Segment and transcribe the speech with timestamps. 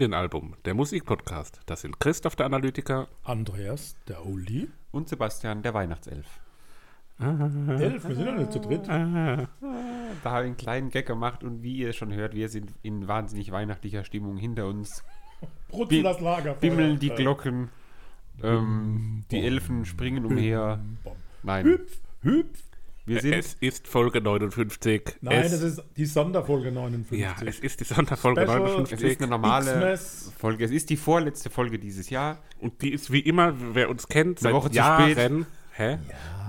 [0.00, 1.60] Familienalbum, der Musikpodcast.
[1.66, 3.06] Das sind Christoph der Analytiker.
[3.22, 4.70] Andreas, der Uli.
[4.92, 6.40] Und Sebastian, der Weihnachtself.
[7.20, 8.88] Elf, wir sind doch nicht zu dritt.
[8.88, 13.08] Da habe ich einen kleinen Gag gemacht und wie ihr schon hört, wir sind in
[13.08, 15.04] wahnsinnig weihnachtlicher Stimmung hinter uns.
[15.68, 16.54] Brutzel das Lager.
[16.54, 17.68] Bimmeln die Glocken,
[18.42, 20.80] ähm, die Elfen springen umher.
[21.42, 22.69] Nein, Hüpf, hüpf.
[23.06, 25.16] Wir sind Es ist Folge 59.
[25.20, 27.18] Nein, es, das ist die Sonderfolge 59.
[27.18, 28.58] Ja, es ist die Sonderfolge Special.
[28.60, 28.98] 59.
[28.98, 30.32] es ist eine normale Xmas.
[30.38, 30.64] Folge.
[30.64, 32.38] Es ist die vorletzte Folge dieses Jahr.
[32.60, 35.10] Und die ist wie immer, wer uns kennt, seit Woche zu Jahren.
[35.12, 35.46] spät.
[35.72, 35.98] Hä?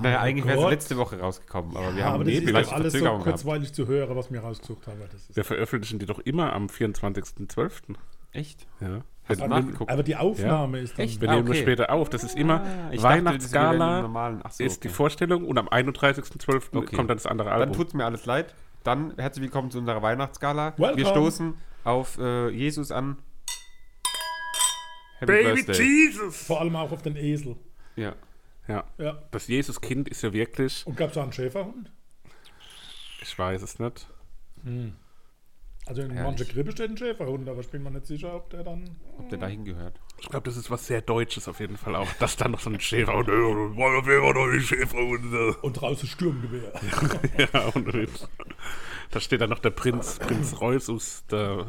[0.02, 0.72] naja, eigentlich wäre sie Gott.
[0.72, 3.88] letzte Woche rausgekommen, aber wir Ja, haben aber das ist doch alles so kurzweilig zu
[3.88, 4.99] hören, was wir rausgesucht haben.
[5.11, 7.95] Das ist Wir veröffentlichen die doch immer am 24.12.
[8.33, 8.67] Echt?
[8.81, 9.03] Ja.
[9.39, 9.89] Wir, nachgeguckt?
[9.91, 11.05] aber die Aufnahme ist dann.
[11.05, 11.21] Echt?
[11.21, 11.61] wir Ah, nehmen nur okay.
[11.63, 12.09] später auf.
[12.09, 14.89] Das ist immer im Weihnachtsgala normalen- so, ist die.
[14.89, 16.75] Vorstellung und am 31.12.
[16.77, 16.95] Okay.
[16.95, 17.75] kommt dann das andere Dann Album.
[17.75, 18.53] tut mir alles leid.
[18.83, 20.73] Dann herzlich willkommen zu unserer Weihnachtsgala.
[20.77, 20.97] Welcome.
[20.97, 23.17] Wir stoßen auf äh, Jesus an.
[25.19, 25.85] Happy Baby Birthday.
[25.85, 26.43] Jesus!
[26.47, 27.55] Vor allem auch auf den Esel.
[27.95, 28.13] Ja.
[28.67, 29.17] Ja, Ja.
[29.31, 31.91] das Jesuskind ist ja wirklich, Und gab es auch einen Schäferhund?
[33.21, 34.07] ich weiß es nicht.
[35.87, 36.39] Also in Herrlich.
[36.39, 38.83] mancher Krippe steht ein Schäferhund, aber ich bin mir nicht sicher, ob der dann.
[39.17, 39.99] Ob der dahin gehört.
[40.19, 42.69] Ich glaube, das ist was sehr Deutsches auf jeden Fall auch, dass dann noch so
[42.69, 46.71] ein Schäfer und äh, wollen wir noch ein Schäfer und äh, Und draußen Sturmgewehr.
[47.53, 47.88] ja und
[49.11, 51.67] da steht dann noch der Prinz Prinz Reusus, der,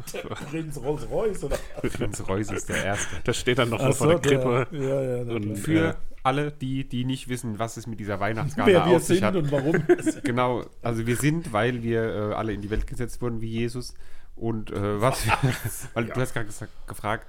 [0.49, 1.57] Prinz Rolls Royce oder.
[1.81, 3.15] Prinz Reus ist der Erste.
[3.23, 5.55] da steht dann noch so Ach vor der der- Krippe Ja, ja, na und.
[5.57, 9.03] Für äh, alle, die, die nicht wissen, was es mit dieser Weihnachtsgala Wer wir auf
[9.03, 9.35] sich sind hat.
[9.35, 9.75] und warum.
[10.23, 13.93] Genau, also wir sind, weil wir äh, alle in die Welt gesetzt wurden wie Jesus.
[14.35, 15.27] Und äh, was?
[15.93, 16.47] weil du hast gerade
[16.87, 17.27] gefragt,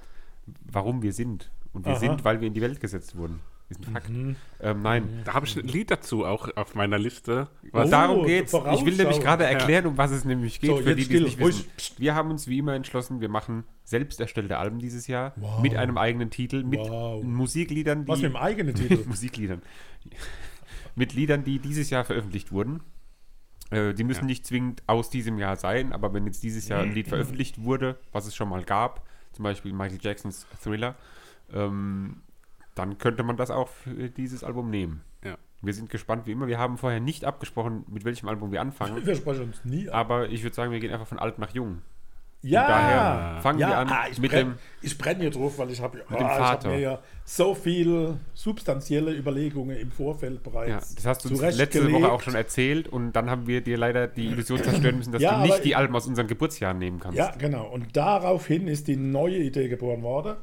[0.71, 1.51] warum wir sind.
[1.73, 1.99] Und wir Aha.
[1.99, 3.41] sind, weil wir in die Welt gesetzt wurden.
[3.79, 4.09] Ein Fakt.
[4.09, 4.35] Mhm.
[4.61, 7.47] Ähm, nein, da habe ich ein Lied dazu auch auf meiner Liste.
[7.71, 8.53] Was Oh, darum geht's.
[8.53, 11.21] Ich will nämlich gerade erklären, um was es nämlich geht, So, für die, die es
[11.23, 11.67] nicht ruhig.
[11.77, 11.95] wissen.
[11.97, 15.61] Wir haben uns wie immer entschlossen, wir machen selbst erstellte Alben dieses Jahr Wow.
[15.61, 17.23] mit einem eigenen Titel, mit Wow.
[17.23, 19.03] Musikliedern, die Was mit dem eigenen Titel?
[19.07, 19.61] Musikliedern.
[20.95, 22.81] mit Liedern, die dieses Jahr veröffentlicht wurden.
[23.71, 24.27] Äh, die müssen Ja.
[24.27, 26.95] nicht zwingend aus diesem Jahr sein, aber wenn jetzt dieses Jahr ein Mhm.
[26.95, 30.95] Lied veröffentlicht wurde, was es schon mal gab, zum Beispiel Michael Jacksons Thriller,
[31.53, 32.21] ähm,
[32.75, 35.01] dann könnte man das auch für dieses Album nehmen.
[35.23, 35.37] Ja.
[35.61, 36.47] Wir sind gespannt wie immer.
[36.47, 39.05] Wir haben vorher nicht abgesprochen, mit welchem Album wir anfangen.
[39.05, 39.95] Wir sprechen uns nie ab.
[39.95, 41.81] Aber ich würde sagen, wir gehen einfach von alt nach jung.
[42.41, 45.57] Ja, daher fangen ja, wir an ah, ich mit brenn, dem- Ich brenne hier drauf,
[45.57, 46.69] weil ich habe oh, hab Vater.
[46.69, 51.91] mir ja so viel substanzielle Überlegungen im Vorfeld Ja, bereits das hast du uns letzte
[51.91, 55.23] Woche auch schon erzählt und dann haben wir dir leider die Illusion zerstören müssen, dass
[55.23, 57.17] Ja, du nicht die Alben aus unseren Geburtsjahren nehmen kannst.
[57.17, 57.65] Ja, genau.
[57.65, 60.35] Und daraufhin ist die neue Idee geboren worden.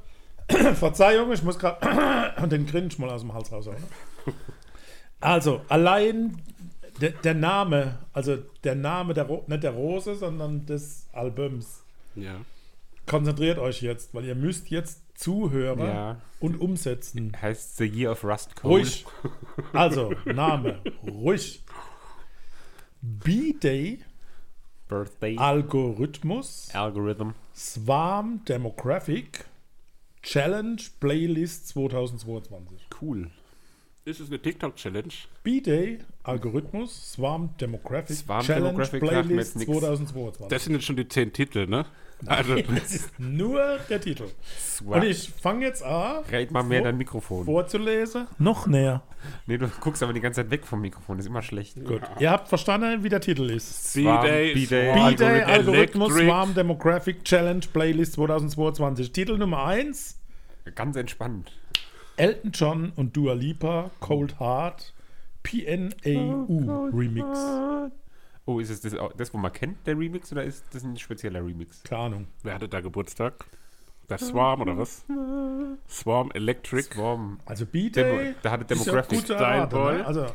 [0.75, 3.77] Verzeihung, ich muss gerade den Grinch mal aus dem Hals raushauen.
[5.21, 6.43] Also, allein
[7.01, 11.85] der, der Name, also der Name der nicht der Rose, sondern des Albums.
[12.15, 12.37] Ja.
[13.07, 16.21] Konzentriert euch jetzt, weil ihr müsst jetzt zuhören Ja.
[16.41, 17.33] und umsetzen.
[17.41, 18.81] Heißt The Year of Rust Cole.
[18.81, 19.05] Ruhig.
[19.73, 20.81] Also, Name.
[21.07, 21.63] Ruhig.
[23.01, 24.01] B-Day,
[24.89, 25.37] Birthday.
[25.37, 27.35] Algorithmus, Algorithm.
[27.55, 29.45] Swarm Demographic,
[30.23, 32.89] Challenge Playlist 2022.
[33.01, 33.31] Cool.
[34.05, 35.13] Ist es eine TikTok-Challenge?
[35.45, 39.79] B-Day, Algorithmus, Swarm Demographic, Swarm Challenge Demographic sagt mir Playlist jetzt nix.
[39.79, 40.49] 2022.
[40.49, 41.87] Das sind jetzt schon die zehn Titel, ne?
[42.27, 44.25] Also, Das ist nur der Titel.
[44.59, 44.97] Swag.
[45.03, 47.45] Und ich fange jetzt an, Red mal mehr vor- dein Mikrofon.
[47.45, 48.27] vorzulesen.
[48.39, 49.03] Noch näher.
[49.47, 51.17] Nee, du guckst aber die ganze Zeit weg vom Mikrofon.
[51.17, 51.85] Das ist immer schlecht.
[51.85, 52.01] Gut.
[52.19, 53.95] Ihr habt verstanden, wie der Titel ist.
[53.95, 54.91] B-Day, B-Day,
[55.43, 56.27] Algorithmus, Electric.
[56.27, 59.13] Swarm Demographic Challenge Playlist 2022.
[59.13, 60.19] Titel Nummer 1.
[60.75, 61.53] Ganz entspannt.
[62.17, 64.93] Elton John und Dua Lipa, Cold Heart,
[65.43, 67.39] PNAU Remix.
[68.45, 71.45] Oh, ist es das, das, wo man kennt, der Remix, oder ist das ein spezieller
[71.45, 71.83] Remix?
[71.85, 72.27] Keine Ahnung.
[72.43, 73.45] Wer hatte da Geburtstag?
[74.09, 75.05] Der Swarm oder was?
[75.89, 76.83] Swarm Electric.
[76.95, 77.39] Swarm.
[77.47, 78.35] Also Demo, B-Day.
[78.43, 79.31] da hatte ist ja Demographic.
[79.31, 80.07] erraten, Style ne?
[80.07, 80.27] Also,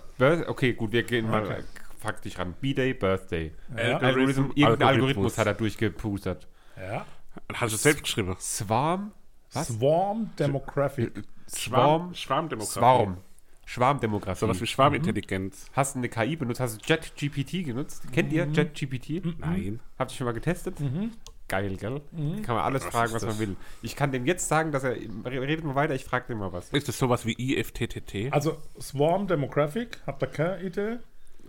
[0.49, 1.59] okay, gut, wir gehen mal Okay.
[1.59, 1.63] äh,
[1.99, 2.55] faktisch ran.
[2.61, 3.51] B-Day, Birthday.
[3.75, 3.97] Ja.
[3.97, 4.87] Algorithm, irgendein Algorithmus.
[4.87, 6.47] Algorithmus hat er durchgepustert.
[6.77, 7.05] ja.
[7.53, 8.35] Hast du es selbst geschrieben?
[8.39, 9.11] Swarm?
[9.53, 9.67] Was?
[9.67, 11.23] Swarm Demographic.
[11.55, 12.13] Schwarm?
[12.15, 12.79] Schwarmdemografie.
[12.79, 13.17] Schwarm.
[13.67, 14.39] Schwarmdemografie.
[14.39, 15.65] Sowas wie Schwarmintelligenz.
[15.73, 16.61] Hast du eine KI benutzt?
[16.61, 18.11] Hast du JetGPT genutzt?
[18.13, 19.39] Kennt ihr JetGPT?
[19.39, 19.81] Nein.
[19.99, 20.77] Habt ihr schon mal getestet?
[21.49, 22.01] Geil, gell?
[22.43, 23.57] Kann man alles Was fragen, was man will.
[23.81, 24.95] Ich kann dem jetzt sagen, dass er.
[25.25, 26.69] Redet mal weiter, ich frage dem mal was.
[26.69, 28.31] Ist das sowas wie IFTTT?
[28.31, 30.99] Also Swarm Demographic, habt ihr keine Idee?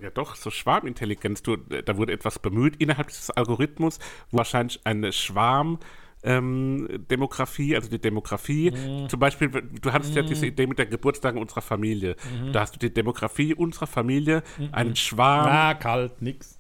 [0.00, 1.44] Ja doch, so Schwarmintelligenz.
[1.44, 4.00] Du, da wurde etwas bemüht innerhalb dieses Algorithmus,
[4.32, 5.78] wo wahrscheinlich eine Schwarm
[6.22, 8.72] ähm, Demografie, also die Demografie,
[9.08, 12.16] zum Beispiel, du hattest ja diese Idee mit der Geburtstagen unserer Familie.
[12.52, 14.42] Da hast du die Demografie unserer Familie,
[14.72, 15.46] einen Schwarm.
[15.46, 16.58] Na, kalt, nix.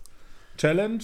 [0.56, 1.02] Challenge.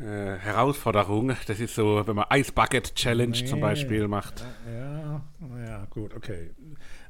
[0.00, 3.62] Äh, Herausforderung, das ist so, wenn man Ice Bucket Challenge zum Nee.
[3.62, 4.44] Beispiel macht.
[4.66, 5.22] Ja,
[5.66, 6.50] ja, gut, okay.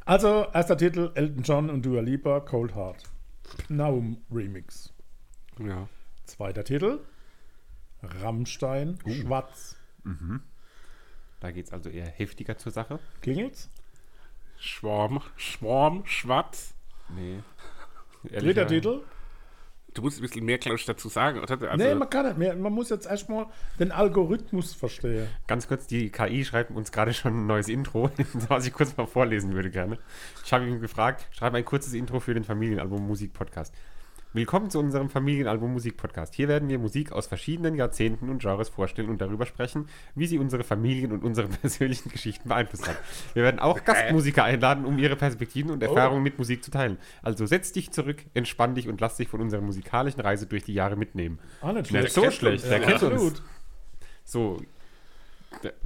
[0.05, 3.05] Also, erster Titel: Elton John und Dua Lipa, Cold Heart.
[3.69, 4.93] Pnaum Remix.
[5.65, 5.89] Ja.
[6.25, 6.99] Zweiter Titel:
[8.03, 9.11] Rammstein, Uh.
[9.13, 9.77] Schwarz.
[11.41, 12.99] Da geht es also eher heftiger zur Sache.
[13.23, 13.71] Klingelt's?
[14.59, 16.75] Schwarm, Schwarm, Schwarz.
[17.09, 17.39] Nee.
[18.25, 19.03] Dritter Titel?
[19.95, 21.61] Du musst ein bisschen mehr, glaube ich, dazu sagen, oder?
[21.69, 22.55] Also, nee, man kann nicht mehr.
[22.55, 23.47] Man muss jetzt erstmal
[23.81, 25.27] den Algorithmus verstehen.
[25.49, 28.11] Ganz kurz, die KI schreibt uns gerade schon ein neues Intro,
[28.49, 29.99] was ich kurz mal vorlesen würde gerne.
[30.45, 33.75] Ich habe ihn gefragt, schreibe ein kurzes Intro für den Familienalbum Musik Podcast.
[34.33, 36.37] Willkommen zu unserem Familienalbum Musik Podcast.
[36.37, 40.39] Hier werden wir Musik aus verschiedenen Jahrzehnten und Genres vorstellen und darüber sprechen, wie sie
[40.39, 42.97] unsere Familien und unsere persönlichen Geschichten beeinflusst hat.
[43.35, 46.99] Wir werden auch Gastmusiker einladen, um ihre Perspektiven und Erfahrungen mit Musik zu teilen.
[47.23, 50.75] Also setz dich zurück, entspann dich und lass dich von unserer musikalischen Reise durch die
[50.75, 51.41] Jahre mitnehmen.
[51.61, 53.13] Ah, nicht so schlecht, der kennt uns.
[53.13, 53.43] absolut.
[54.23, 54.63] So,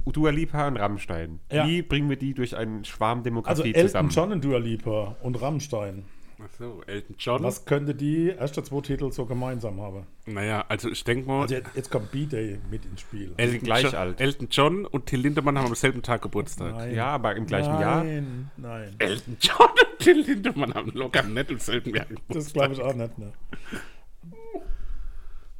[0.05, 1.39] Dua Lipa und Rammstein.
[1.51, 1.67] Ja.
[1.67, 4.09] Wie bringen wir die durch einen Schwarm Demokratie Also Elton zusammen?
[4.09, 6.05] John und Dua Lipa und Rammstein.
[6.37, 7.43] Ach so, Elton John.
[7.43, 10.05] Was könnte die ersten zwei Titel so gemeinsam haben?
[10.25, 13.33] Naja, also ich denke mal, Also jetzt, jetzt kommt B-Day mit ins Spiel.
[13.37, 14.19] Elton, gleich John, alt.
[14.19, 16.73] Elton John und Till Lindemann haben am selben Tag Geburtstag.
[16.75, 16.93] Nein.
[16.95, 18.03] Ja, aber im gleichen Jahr.
[18.03, 18.95] Nein, nein.
[18.99, 22.53] Elton John und Till Lindemann haben locker nicht im selben Jahr Das Geburtstag.
[22.53, 23.17] glaube ich auch nicht.
[23.17, 23.31] Ne?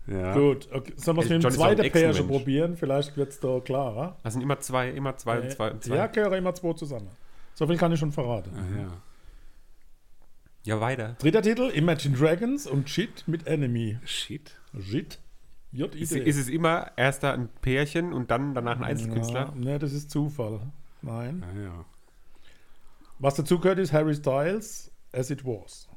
[0.07, 0.33] Ja.
[0.33, 0.94] Gut, okay.
[0.98, 2.78] sollen wir es mit Elton dem zweiten Pärchen probieren?
[2.78, 4.18] Vielleicht wird es da klarer.
[4.24, 5.95] Das sind immer zwei, immer zwei und zwei und zwei.
[5.95, 7.10] Ja, gehören immer zwei zusammen.
[7.56, 8.51] So viel kann ich schon verraten.
[8.78, 8.88] Ja.
[10.66, 11.16] Ja, weiter.
[11.20, 14.00] Dritter Titel: Imagine Dragons und Shit mit Enemy.
[14.06, 14.52] Shit.
[14.80, 15.20] Shit.
[15.72, 19.54] J Ist, ist es immer erster ein Pärchen und dann danach ein Ja, Einzelkünstler?
[19.56, 20.62] ne, das ist Zufall.
[21.02, 21.44] Nein.
[21.56, 21.86] Ja, ja.
[23.20, 25.88] Was dazu gehört, ist Harry Styles, As It Was.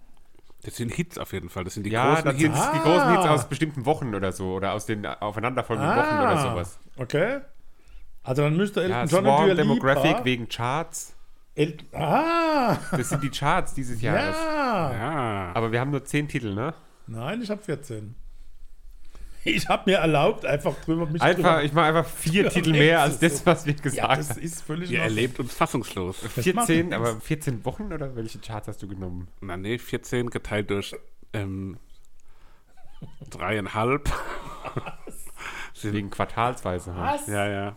[0.65, 1.63] Das sind Hits auf jeden Fall.
[1.65, 2.71] Das sind die Ja, großen das sind Hits.
[2.73, 3.31] die großen Hits Ah.
[3.35, 4.55] aus bestimmten Wochen oder so.
[4.55, 6.79] Oder aus den aufeinanderfolgenden Wochen oder sowas.
[6.97, 7.41] Okay.
[8.25, 10.25] Also dann müsste Elton Ja, John und Swarm Dua Demographic Lipa...
[10.25, 11.15] wegen Charts.
[11.55, 12.77] El ah!
[12.91, 14.37] Das sind die Charts dieses Jahres.
[14.37, 14.58] Ja!
[14.93, 15.51] Ja.
[15.55, 16.75] Aber wir haben nur zehn Titel, ne?
[17.07, 18.15] Nein, ich habe 14.
[19.45, 21.65] Ich habe mir erlaubt, einfach drüber mich Einfach, drüber...
[21.65, 23.47] ich mache einfach vier Ja, Titel das mehr als das, so.
[23.47, 24.41] was wir Ja, gesagt das haben.
[24.43, 26.21] ist völlig Ihr erlebt uns fassungslos.
[26.21, 26.93] Das 14, macht nichts.
[26.95, 29.29] aber 14 Wochen oder welche Charts hast du genommen?
[29.41, 30.95] Na nee, 14 geteilt durch
[31.33, 31.79] ähm,
[33.31, 34.11] dreieinhalb.
[35.83, 36.95] Wegen quartalsweise.
[36.97, 37.27] Was?
[37.29, 37.77] Ja, ja.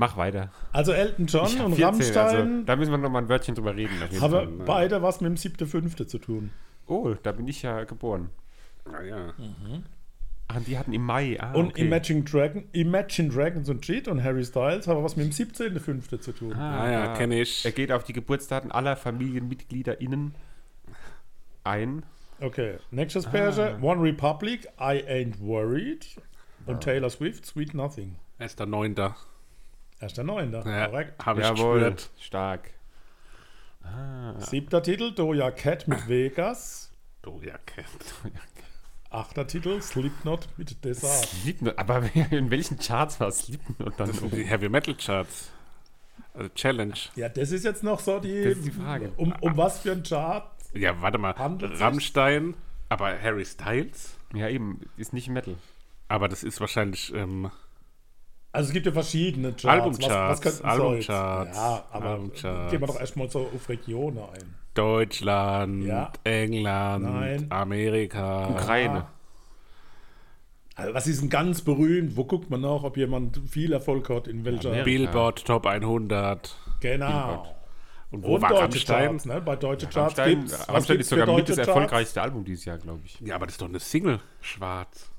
[0.00, 0.50] Mach weiter.
[0.72, 3.76] Also Elton John und 14, Rammstein also, da müssen wir noch mal ein Wörtchen drüber
[3.76, 3.92] reden.
[4.18, 4.20] Fall.
[4.20, 6.06] haben beide was mit dem 7.5.
[6.06, 6.50] zu tun.
[6.86, 8.30] Oh, da bin ich ja geboren.
[8.90, 9.34] Ja, ja.
[10.48, 11.36] Ach, die hatten im Mai.
[11.38, 11.82] Ah, und okay.
[11.86, 16.18] Imagine, Dragon, Imagine Dragons und Cheat und Harry Styles haben was mit dem 17.5.
[16.20, 16.54] zu tun.
[16.54, 17.62] Ah, ja, da- kenn ich.
[17.66, 20.34] Er geht auf die Geburtsdaten aller FamilienmitgliederInnen
[21.62, 22.04] ein.
[22.40, 23.30] Okay, nächstes Ah.
[23.30, 23.82] Pärchen.
[23.82, 26.06] One Republic, I Ain't Worried.
[26.64, 28.16] Und Taylor Swift, Sweet Nothing.
[28.38, 29.14] Erster Neunter.
[30.00, 30.66] Erster Neunter.
[30.66, 31.26] Ja, Korrekt.
[31.26, 32.10] habe ich Jawohl, gespürt.
[32.18, 32.70] stark.
[33.82, 36.90] Ah, Siebter Titel, Doja Cat mit Vegas.
[37.22, 37.86] Du, ja, kennt.
[39.10, 41.26] Achter Titel, Slipknot mit Desert.
[41.26, 44.08] Slipknot, aber in welchen Charts war Slipknot dann?
[44.08, 45.50] Das die Heavy Metal Charts.
[46.32, 46.94] Also Challenge.
[47.16, 48.44] Ja, das ist jetzt noch so die.
[48.44, 49.12] Das ist die Frage.
[49.16, 50.48] Um, um was für ein Chart?
[50.72, 51.32] Ja, warte mal.
[51.32, 52.54] Rammstein,
[52.88, 54.16] aber Harry Styles?
[54.32, 55.56] Ja, eben, ist nicht Metal.
[56.08, 57.12] Aber das ist wahrscheinlich.
[57.12, 57.50] Ähm,
[58.52, 59.64] Also es gibt ja verschiedene Charts.
[59.66, 62.70] Albumcharts, könnten so Albumcharts, Ja, aber Albumcharts.
[62.72, 64.54] gehen wir doch erstmal so auf Regionen ein.
[64.74, 66.12] Deutschland, Ja.
[66.24, 67.46] England, Nein.
[67.50, 68.48] Amerika.
[68.48, 69.06] Ukraine.
[70.74, 72.16] Also was ist denn ganz berühmt?
[72.16, 74.26] Wo guckt man nach, ob jemand viel Erfolg hat?
[74.28, 74.70] In welcher?
[74.70, 74.84] Amerika.
[74.84, 76.56] Billboard Top 100.
[76.80, 77.06] Genau.
[77.06, 77.54] Billboard.
[78.12, 79.08] Und wo Und war deutsche Rammstein?
[79.10, 79.40] Charts, ne?
[79.40, 80.58] Bei deutschen Charts Rammstein, gibt's.
[80.60, 81.68] was Rammstein ist sogar mit das Charts?
[81.68, 83.20] erfolgreichste Album dieses Jahr, glaube ich.
[83.20, 84.20] Ja, aber das ist doch eine Single.
[84.40, 85.10] Schwarz.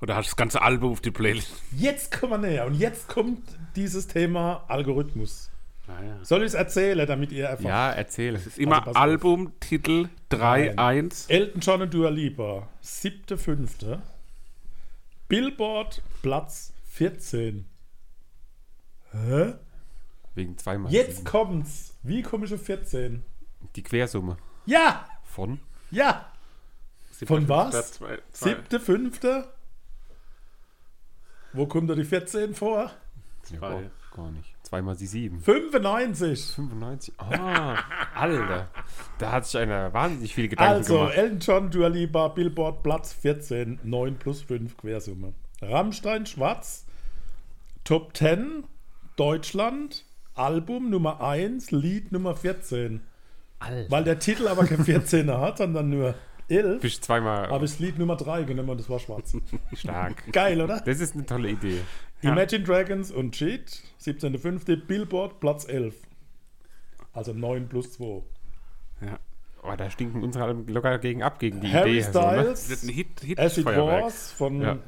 [0.00, 1.52] Oder hast du das ganze Album auf die Playlist?
[1.76, 2.66] Jetzt kommen wir näher.
[2.66, 3.40] Und jetzt kommt
[3.76, 5.50] dieses Thema Algorithmus.
[5.86, 6.16] Naja.
[6.22, 7.64] Soll ich es erzählen, damit ihr einfach.
[7.64, 8.34] Ja, erzähl.
[8.36, 8.98] Es ist immer Also.
[8.98, 11.26] Album, Titel 3, 1.
[11.28, 14.00] Elton John und Dua Lipa, siebte, fünfte.
[15.28, 17.66] Billboard, Platz 14.
[19.12, 19.54] Hä?
[20.34, 20.92] Wegen zweimal.
[20.92, 21.24] Jetzt sieben.
[21.28, 21.94] kommt's.
[22.02, 23.22] Wie komme ich auf 14?
[23.76, 24.36] Die Quersumme
[24.66, 25.06] Ja!
[25.24, 25.60] von.
[25.90, 26.26] Ja!
[27.26, 28.00] Von was?
[28.32, 29.46] Siebte, fünfte?
[31.52, 32.90] Wo kommt da die 14 vor?
[33.50, 33.74] Ja, Zwei.
[33.74, 34.54] oh, gar nicht.
[34.62, 35.40] Zweimal die sieben.
[35.40, 36.52] 95.
[36.54, 37.14] 95.
[37.18, 37.76] Ah,
[38.14, 38.68] Alter.
[39.18, 41.16] Da hat sich einer wahnsinnig viele Gedanken Also, gemacht.
[41.16, 45.34] Elton John, Dua Lipa, Billboard, Platz 14, 9 plus 5 Quersumme.
[45.60, 46.86] Rammstein, Schwarz,
[47.84, 48.64] Top 10,
[49.16, 50.04] Deutschland,
[50.34, 53.02] Album Nummer 1, Lied Nummer 14.
[53.58, 53.90] Alter.
[53.90, 56.14] Weil der Titel aber kein 14er hat, sondern nur
[56.52, 59.36] 11 Bist zweimal habe ich Lied Nummer 3 genommen und das war schwarz.
[59.74, 60.30] stark.
[60.32, 60.80] Geil, oder?
[60.80, 61.80] Das ist eine tolle Idee.
[62.22, 64.86] Imagine Dragons und Cheat, 17.05.
[64.86, 65.94] Billboard, Platz 11.
[67.12, 68.22] Also 9 plus 2.
[69.04, 69.18] Ja.
[69.64, 72.08] Oh, da stinken unsere Alben locker gegen ab, gegen die Harry Idee.
[72.08, 72.14] ne?
[72.14, 74.04] Wird Styles, ein Hit, Hit As It Feuerwerk.
[74.04, 74.78] Was von Ja.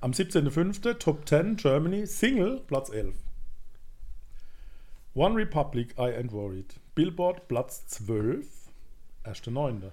[0.00, 0.98] am 17.05.
[0.98, 3.14] Top 10 Germany, Single, Platz 11.
[5.14, 6.74] One Republic, I Ain't Worried.
[6.94, 8.46] Billboard, Platz 12,
[9.24, 9.90] 1.9.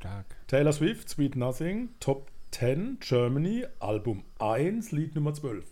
[0.00, 0.24] Stark.
[0.46, 5.64] Taylor Swift, Sweet Nothing, Top 10 Germany, Album 1, Lied Nummer 12.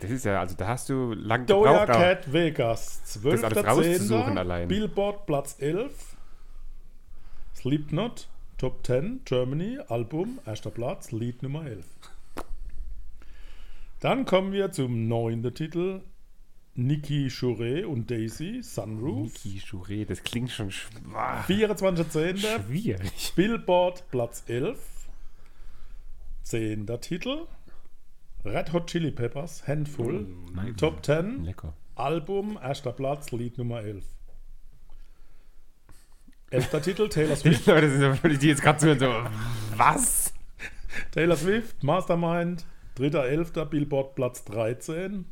[0.00, 1.90] Das ist ja, also da hast du lang Doja gebraucht.
[1.90, 2.00] auch.
[2.00, 4.38] Cat Vegas, Das alles rauszusuchen 12.10.
[4.38, 4.68] allein.
[4.68, 6.16] Billboard Platz 11.
[7.54, 11.84] Slipknot Top 10 Germany Album erster Platz Lied Nummer 11.
[14.00, 16.00] Dann kommen wir zum neunten Titel
[16.76, 19.32] Niki Chouret und Daisy Sunroof.
[19.44, 21.46] Niki Jure, das klingt schon schwach.
[21.48, 22.64] 24.10.
[22.64, 23.32] Schwierig.
[23.34, 24.78] Billboard Platz 11.
[26.42, 27.46] Zehnter Titel
[28.44, 30.26] Red Hot Chili Peppers Handful
[30.76, 31.74] Top 10 Lecker.
[31.96, 34.04] Album, erster Platz, Lied Nummer 11.
[36.50, 37.66] Elfter Titel, Taylor Swift.
[37.66, 39.12] Die Leute sind natürlich, die jetzt gerade zuhören, so,
[39.76, 40.32] was?
[41.12, 45.26] Taylor Swift, Mastermind, dritter, elfter, Billboard Platz 13.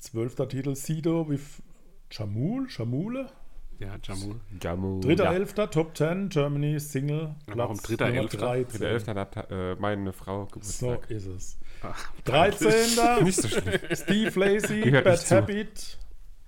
[0.00, 1.62] Zwölfter Titel, Sido with
[2.10, 3.30] Jamul, Jamule.
[3.78, 4.40] Ja, Jamul.
[4.60, 5.00] Jamu.
[5.00, 5.32] Dritter, ja.
[5.32, 8.38] elfter, Top 10, Germany, Single, warum dritter, Nummer elfter?
[8.38, 8.70] 13.
[8.80, 11.10] Dritter Elfter hat äh, meine Frau So Geburtstag.
[11.10, 11.58] ist es.
[11.82, 12.70] Ach, 13.
[13.24, 13.80] Nicht so schlimm.
[13.94, 15.36] Steve Lacey, Gehört Bad zu.
[15.36, 15.98] Habit,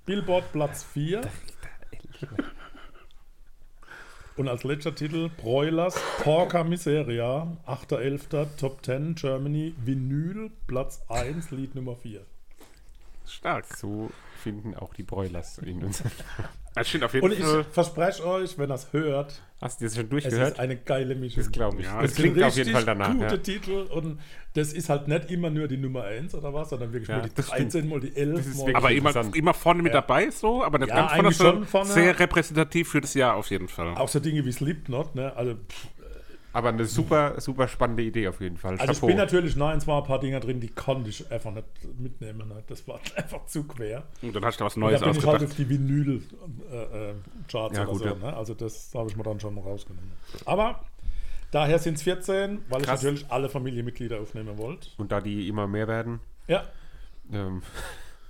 [0.04, 1.22] Billboard Platz 4.
[4.36, 8.56] Und als letzter Titel Broilers Porca Miseria, 8.11.
[8.58, 12.24] Top 10 Germany Vinyl, Platz 1, Lied Nummer 4.
[13.32, 13.66] Stark.
[13.76, 14.10] So
[14.42, 16.02] finden auch die Broilers in uns.
[16.74, 17.64] Das steht auf jeden Und ich Fall.
[17.64, 20.52] verspreche euch, wenn ihr es hört, Hast du das schon es durchgehört?
[20.54, 21.42] ist eine geile Mischung.
[21.42, 21.84] Das glaube ich.
[21.86, 23.12] Ja, das es klingt sind auf jeden Fall richtig danach.
[23.12, 23.36] Gute Ja.
[23.36, 24.20] Titel und
[24.54, 27.28] das ist halt nicht immer nur die Nummer 1 oder was, sondern wirklich Ja, mal
[27.28, 27.74] die das stimmt.
[27.74, 28.74] 13 mal die 11 Das ist mal.
[28.74, 30.00] Aber immer, immer vorne mit Ja.
[30.00, 31.90] dabei so, aber nicht Ja, ganz vorne, schon vorne.
[31.90, 33.88] sehr repräsentativ für das Jahr auf jeden Fall.
[33.96, 35.36] Auch so Dinge wie Slipknot, ne?
[35.36, 35.88] Also, pff,
[36.54, 38.72] Aber eine super, super spannende Idee auf jeden Fall.
[38.78, 39.06] Also ich Chapeau.
[39.06, 41.66] bin natürlich, nein, es waren ein paar Dinger drin, die konnte ich einfach nicht
[41.98, 42.48] mitnehmen.
[42.48, 42.62] Ne?
[42.66, 44.04] Das war einfach zu quer.
[44.20, 45.50] Und dann hast du was Und Neues da bin ich halt ausgedacht.
[45.50, 48.04] auf die Vinyl-Charts Ja, oder gut, so.
[48.06, 48.14] ja.
[48.14, 48.36] Ne?
[48.36, 50.12] Also das habe ich mir dann schon rausgenommen.
[50.44, 50.84] Aber
[51.50, 53.00] daher sind es 14, weil Krass.
[53.00, 54.88] ich natürlich alle Familienmitglieder aufnehmen wollte.
[54.98, 56.64] Und da die immer mehr werden, Ja,
[57.32, 57.62] ähm,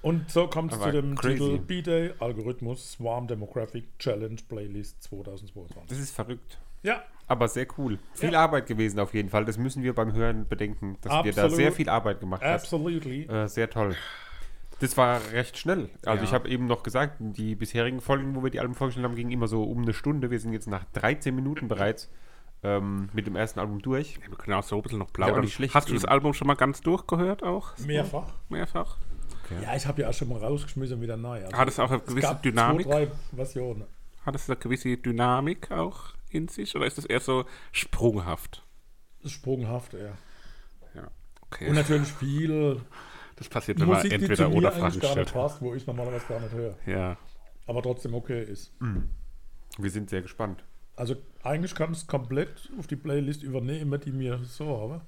[0.03, 1.39] und so kommt es zu dem crazy.
[1.39, 5.89] Titel B-Day Algorithmus Swarm Demographic Challenge Playlist 2022.
[5.89, 6.59] das ist verrückt.
[6.83, 7.99] Ja, Aber sehr cool.
[8.15, 8.41] Viel Ja.
[8.41, 9.45] Arbeit gewesen auf jeden Fall.
[9.45, 11.57] Das müssen wir beim Hören bedenken, dass wir da Absolut.
[11.57, 12.53] sehr viel Arbeit gemacht haben.
[12.55, 13.25] absolutely.
[13.27, 13.95] Äh, sehr toll.
[14.81, 15.89] Das war recht schnell.
[16.05, 16.29] Also Ja.
[16.29, 19.31] ich habe eben noch gesagt, die bisherigen Folgen, wo wir die Alben vorgestellt haben, gingen
[19.31, 20.31] immer so um eine Stunde.
[20.31, 22.11] Wir sind jetzt nach 13 Minuten bereits
[22.65, 24.19] ähm, mit dem ersten Album durch.
[24.29, 25.35] Wir können auch so ein bisschen noch Ja, plaudern.
[25.37, 26.05] aber nicht schlecht Hast du das.
[26.05, 27.77] Album schon mal ganz durchgehört auch?
[27.79, 28.33] Mehrfach.
[28.49, 28.99] Mehrfach?
[29.63, 31.43] Ja, ich habe ja auch schon mal rausgeschmissen wieder neu.
[31.45, 32.87] Also Hat es auch eine es gewisse gab Dynamik?
[32.87, 33.85] zwei, drei Versionen.
[34.25, 36.75] Hat es eine gewisse Dynamik auch in sich?
[36.77, 38.65] Oder ist das eher so sprunghaft?
[39.25, 40.17] Sprunghaft, ja.
[40.95, 41.11] Ja,
[41.43, 41.69] okay.
[41.69, 42.81] Und natürlich viel
[43.37, 45.33] das passiert, wenn man Musik, die zu entweder mir oder Fragen gar nicht stellt.
[45.33, 46.75] passt, wo ich normalerweise gar nicht höre.
[46.87, 47.17] Ja.
[47.67, 48.73] Aber trotzdem okay ist.
[49.79, 50.65] Wir sind sehr gespannt.
[50.97, 55.01] Also eigentlich kann es komplett auf die Playlist übernehmen, die mir so habe.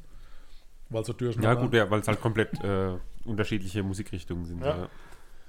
[0.89, 4.63] Weil so durch Ja, gut, ja, weil es halt komplett äh, unterschiedliche Musikrichtungen sind.
[4.63, 4.77] Ja.
[4.77, 4.89] Ja.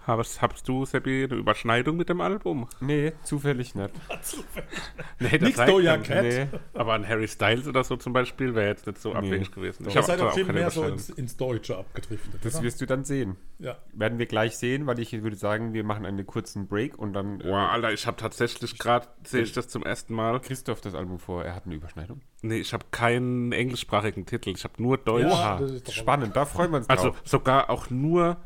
[0.07, 2.67] Hast, hast du, Seppi, eine Überschneidung mit dem Album?
[2.79, 3.91] Nee, zufällig nicht.
[5.19, 5.97] Nee, Nix reicht Doja.
[5.97, 6.23] Cat.
[6.23, 6.47] Nee.
[6.73, 9.85] Aber ein Harry Styles oder so zum Beispiel wäre jetzt nicht so abwegig gewesen.
[9.85, 9.91] Doch.
[9.91, 12.43] Ihr hab seid doch viel mehr so ins, ins Deutsche abgedriftet.
[12.43, 12.63] Das oder?
[12.65, 13.37] wirst du dann sehen.
[13.59, 13.77] ja.
[13.93, 17.39] Werden wir gleich sehen, weil ich würde sagen, wir machen einen kurzen Break und dann
[17.39, 20.39] äh, Boah, Alter, ich habe tatsächlich gerade, sehe ich das zum ersten Mal.
[20.41, 21.43] Christoph das Album vor.
[21.45, 22.21] Er hat eine Überschneidung.
[22.41, 24.49] Nee, ich habe keinen englischsprachigen Titel.
[24.49, 25.25] Ich habe nur Deutsch.
[25.31, 25.59] Ja.
[25.59, 26.35] Das spannend.
[26.35, 27.21] Da freuen wir uns Also drauf.
[27.23, 28.37] sogar auch nur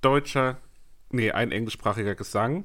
[0.00, 0.58] deutscher,
[1.10, 2.64] nee, ein englischsprachiger Gesang.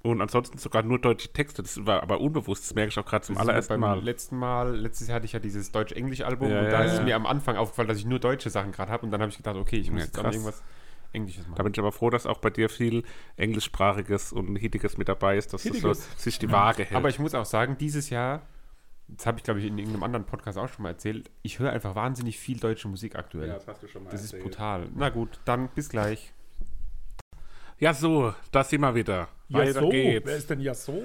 [0.00, 1.60] Und ansonsten sogar nur deutsche Texte.
[1.60, 2.64] Das war aber unbewusst.
[2.64, 4.00] Das merke ich auch gerade zum Das ist allerersten Mal.
[4.02, 6.98] letzten Mal, letztes Jahr hatte ich ja dieses Deutsch-Englisch-Album Ja, und ja, da ist es
[6.98, 7.04] ja.
[7.04, 9.36] mir am Anfang aufgefallen, dass ich nur deutsche Sachen gerade habe und dann habe ich
[9.36, 10.62] gedacht, okay, ich muss Ja, jetzt auch irgendwas
[11.12, 11.64] Englisches Da machen.
[11.64, 13.02] bin ich aber froh, dass auch bei dir viel
[13.36, 16.96] englischsprachiges und Hittiges mit dabei ist, dass das so sich die Waage hält.
[16.96, 18.42] Aber ich muss auch sagen, dieses Jahr,
[19.08, 21.72] das habe ich glaube ich in irgendeinem anderen Podcast auch schon mal erzählt, ich höre
[21.72, 23.58] einfach wahnsinnig viel deutsche Musik aktuell.
[23.66, 24.88] hast du schon mal das ist brutal.
[24.94, 26.32] Na gut, dann bis gleich.
[27.80, 29.28] Ja, so, da sind wir wieder.
[29.48, 29.88] Ja, Weiter so.
[29.88, 30.26] geht's.
[30.26, 31.00] Wer ist denn ja so?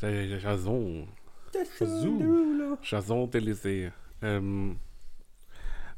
[0.00, 1.08] Der Jason.
[1.76, 2.78] Versuch.
[2.80, 3.90] Jason Delysée.
[4.22, 4.78] Ähm,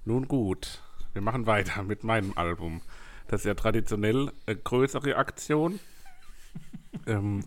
[0.06, 2.80] nun gut, wir machen weiter mit meinem Album.
[3.28, 5.78] Das ist ja traditionell eine größere Aktion.
[7.06, 7.44] ähm,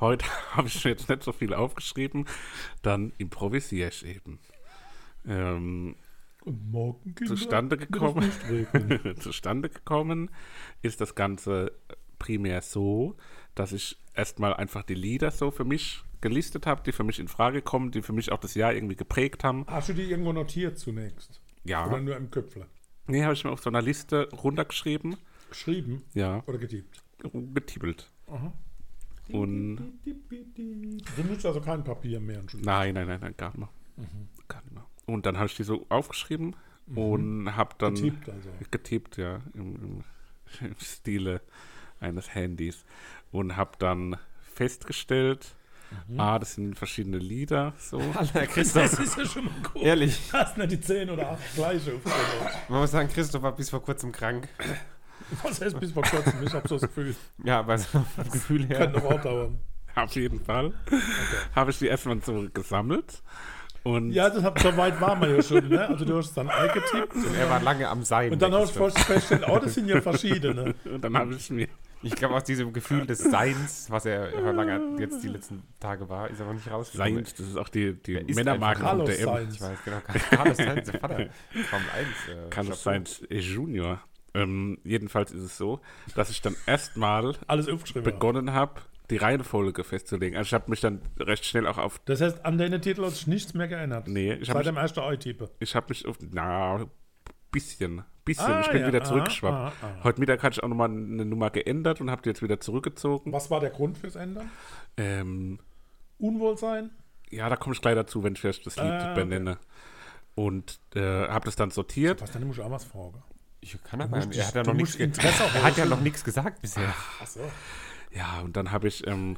[0.00, 2.24] heute habe ich jetzt nicht so viel aufgeschrieben,
[2.80, 4.38] dann improvisiere ich eben.
[5.26, 5.96] Ähm,
[6.44, 7.34] Guten Morgen, Kinder.
[7.34, 8.30] zustande gekommen,
[9.20, 10.30] zustande gekommen
[10.82, 11.72] ist das Ganze
[12.18, 13.16] primär so,
[13.54, 17.28] dass ich erstmal einfach die Lieder so für mich gelistet habe, die für mich in
[17.28, 19.64] Frage kommen, die für mich auch das Jahr irgendwie geprägt haben.
[19.68, 21.40] Hast du die irgendwo notiert zunächst?
[21.64, 21.86] Ja.
[21.86, 22.66] Oder nur im Köpfle?
[23.06, 25.16] Nee, habe ich mir auf so einer Liste runtergeschrieben.
[25.50, 27.02] Geschrieben Ja, oder getippt?
[27.54, 28.10] getippelt.
[28.26, 28.52] Aha.
[29.30, 29.76] Und
[31.16, 32.42] Du nutzt also kein Papier mehr.
[32.60, 33.68] Nein, nein, nein, nein, gar nicht mehr.
[33.96, 34.28] Mhm.
[34.48, 34.84] Gar nicht mehr.
[35.06, 36.56] Und dann habe ich die so aufgeschrieben
[36.94, 38.50] und habe dann Getippt also.
[38.70, 40.04] getippt, ja, im, im,
[40.66, 41.40] im Stile
[42.00, 42.84] eines Handys.
[43.32, 44.16] Und habe dann
[44.54, 45.54] festgestellt,
[46.08, 46.18] Mhm.
[46.18, 47.98] ah, das sind verschiedene Lieder, so.
[48.14, 49.82] Alter, Christoph, Das ist ja schon mal gut.
[49.82, 52.00] ehrlich, Hast nicht die 10 oder 8 gleiche
[52.68, 54.48] man muss sagen, Christoph war bis vor kurzem krank.
[55.44, 56.32] Was heißt bis vor kurzem?
[56.42, 58.78] Ich habe so das Gefühl, Ja, aber so vom Gefühl her.
[58.78, 59.60] könnte noch auch dauern.
[59.94, 60.72] Auf jeden Fall
[61.54, 63.22] habe ich die erstmal so gesammelt.
[63.84, 65.68] Und Ja, das hab, so weit waren wir ja schon.
[65.68, 65.86] Ne?
[65.86, 68.32] Also du hast es dann eingetippt und, Er war lange am Sein.
[68.32, 70.74] und dann hast du festgestellt, oh, das sind ja verschiedene.
[70.84, 71.68] Und dann habe ich mir,
[72.02, 76.30] Ich glaube, aus diesem Gefühl des Seins, was er lange jetzt die letzten Tage war,
[76.30, 77.16] ist er noch nicht rausgekommen.
[77.16, 79.24] Seins, das ist auch die, die Männermarke von der M.
[79.24, 79.54] Sainz?
[79.54, 79.96] Ich weiß genau.
[80.30, 81.16] Carlos Sainz, der Vater.
[81.16, 82.08] Formel 1.
[82.46, 82.82] Äh, Carlos.
[82.82, 84.00] Sainz Junior.
[84.34, 85.80] Ähm, jedenfalls ist es so,
[86.16, 87.34] dass ich dann erstmal
[88.02, 90.36] begonnen habe, die Reihenfolge festzulegen.
[90.38, 93.12] Also ich habe mich dann recht schnell auch auf, Das heißt, an deinen Titel hat
[93.12, 94.08] sich nichts mehr geändert.
[94.08, 95.50] nee, ich habe Seit mich, dem ersten I-Tippe.
[95.58, 96.86] ich habe mich auf, na,
[97.50, 98.46] bisschen, bisschen.
[98.52, 99.54] Ah, ich bin ja, wieder aha, zurückgeschwappt.
[99.54, 100.04] aha, aha.
[100.04, 103.32] Heute Mittag hatte ich auch nochmal eine Nummer geändert und habe die jetzt wieder zurückgezogen.
[103.32, 104.50] Was war der Grund fürs Ändern?
[104.96, 105.58] Ähm,
[106.18, 106.90] Unwohlsein?
[107.30, 109.20] ja, da komme ich gleich dazu, wenn ich vielleicht das Lied Ah, okay.
[109.24, 109.58] benenne.
[110.36, 112.20] Und äh, habe das dann sortiert.
[112.22, 113.22] Was, dann muss ich auch was fragen.
[113.60, 115.90] Ich kann aber, musst er hat ja noch nichts Interesse Er hat ja holen.
[115.90, 116.94] noch nichts gesagt bisher.
[117.20, 117.40] Achso.
[118.14, 119.36] Ja, und dann habe ich ähm,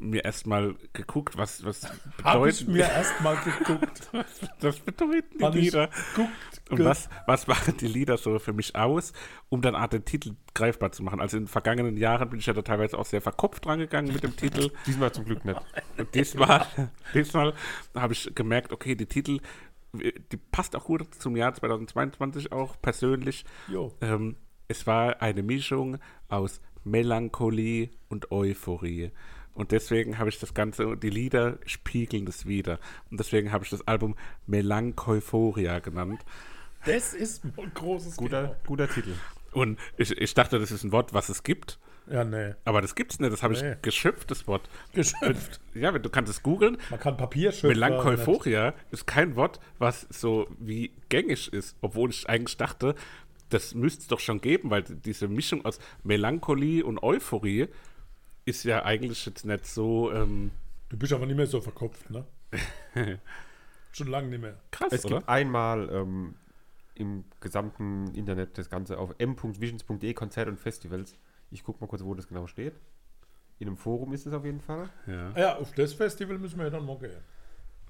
[0.00, 1.84] mir erstmal geguckt, was, was
[2.22, 4.10] Habe ich bedeuten, mir erstmal geguckt.
[4.60, 5.88] das bedeuten die Hab Lieder.
[6.14, 6.62] geguckt.
[6.70, 9.12] Und was, was machen die Lieder so für mich aus,
[9.48, 11.20] um dann auch den Titel greifbar zu machen?
[11.20, 14.22] Also in den vergangenen Jahren bin ich ja da teilweise auch sehr verkopft rangegangen mit
[14.22, 14.70] dem Titel.
[14.86, 15.60] Diesmal zum Glück nicht.
[15.96, 16.66] Und diesmal,
[17.14, 17.54] diesmal
[17.94, 19.40] habe ich gemerkt, okay, die Titel,
[19.92, 23.44] die passt auch gut zum Jahr 2022 auch persönlich.
[23.68, 23.94] Jo.
[24.00, 24.36] Ähm,
[24.68, 29.10] es war eine Mischung aus Melancholie und Euphorie.
[29.54, 32.78] Und deswegen habe ich das Ganze, die Lieder spiegeln das wieder.
[33.10, 34.14] Und deswegen habe ich das Album
[34.46, 36.20] Melancholia genannt.
[36.84, 39.14] Das ist ein großes Guter, guter Titel.
[39.52, 41.78] Und ich, ich dachte, das ist ein Wort, was es gibt.
[42.10, 42.54] Ja, nee.
[42.64, 43.32] Aber das gibt es nicht.
[43.32, 43.72] Das habe Nee.
[43.72, 44.68] ich geschöpft, das Wort.
[44.94, 45.60] Geschöpft.
[45.74, 46.78] Ja, du kannst es googeln.
[46.88, 47.68] Man kann Papier schöpfen.
[47.70, 52.94] Melancholia ist kein Wort, was so wie gängig ist, obwohl ich eigentlich dachte,
[53.48, 57.68] das müsste es doch schon geben, weil diese Mischung aus Melancholie und Euphorie
[58.44, 60.50] ist ja eigentlich jetzt nicht so ähm,
[60.88, 62.24] Du bist aber nicht mehr so verkopft, ne?
[63.92, 64.58] Schon lange nicht mehr.
[64.70, 65.16] krass, Es oder?
[65.18, 66.34] gibt einmal ähm,
[66.94, 71.14] im gesamten Internet das Ganze auf m.visions.de Konzert und Festivals.
[71.50, 72.74] Ich gucke mal kurz, wo das genau steht.
[73.58, 74.88] In einem Forum ist es auf jeden Fall.
[75.06, 75.32] Ja.
[75.34, 77.10] Ah Ja, auf das Festival müssen wir ja dann mal gehen.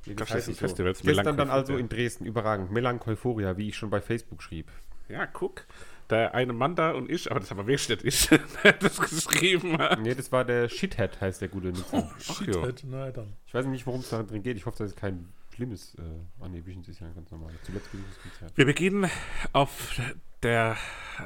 [0.06, 2.70] Nee, Das heißt ist ein nicht Festival, das Gestern dann also in Dresden, überragend.
[2.70, 4.70] Melancholia, wie ich schon bei Facebook schrieb.
[5.08, 5.66] Ja, guck.
[6.10, 8.28] Der eine Mann da und ich, aber das aber wirklich nicht ich,
[8.64, 10.00] der das geschrieben hat.
[10.00, 12.10] Nee, das war der Shithead, heißt der gute Nutzer.
[12.10, 12.62] Ach Shit, ja.
[12.62, 12.82] halt.
[12.86, 13.34] Na dann.
[13.46, 14.56] Ich weiß nicht, worum es da drin geht.
[14.56, 15.94] Ich hoffe, das ist kein schlimmes.
[15.96, 16.02] Äh,
[16.40, 17.52] ah, nee, Visions ist ja ganz normal.
[17.62, 18.56] Zuletzt Visions Konzert.
[18.56, 19.10] Wir beginnen
[19.52, 20.00] auf
[20.42, 20.76] der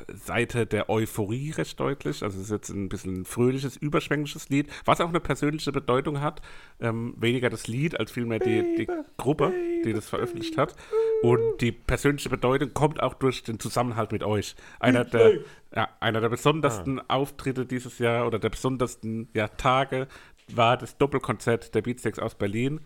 [0.08, 2.22] Seite der Euphorie recht deutlich.
[2.22, 6.20] Also es ist jetzt ein bisschen ein fröhliches, überschwängliches Lied, was auch eine persönliche Bedeutung
[6.20, 6.40] hat.
[6.80, 9.52] Ähm, weniger das Lied als vielmehr die, die Gruppe,
[9.84, 10.74] die das veröffentlicht hat.
[11.22, 14.56] Und die persönliche Bedeutung kommt auch durch den Zusammenhalt mit euch.
[14.80, 15.38] Einer der,
[15.74, 20.08] ja, einer der besondersten Auftritte dieses Jahr oder der besondersten ja, Tage
[20.48, 22.80] war das Doppelkonzert der Beatsteaks aus Berlin,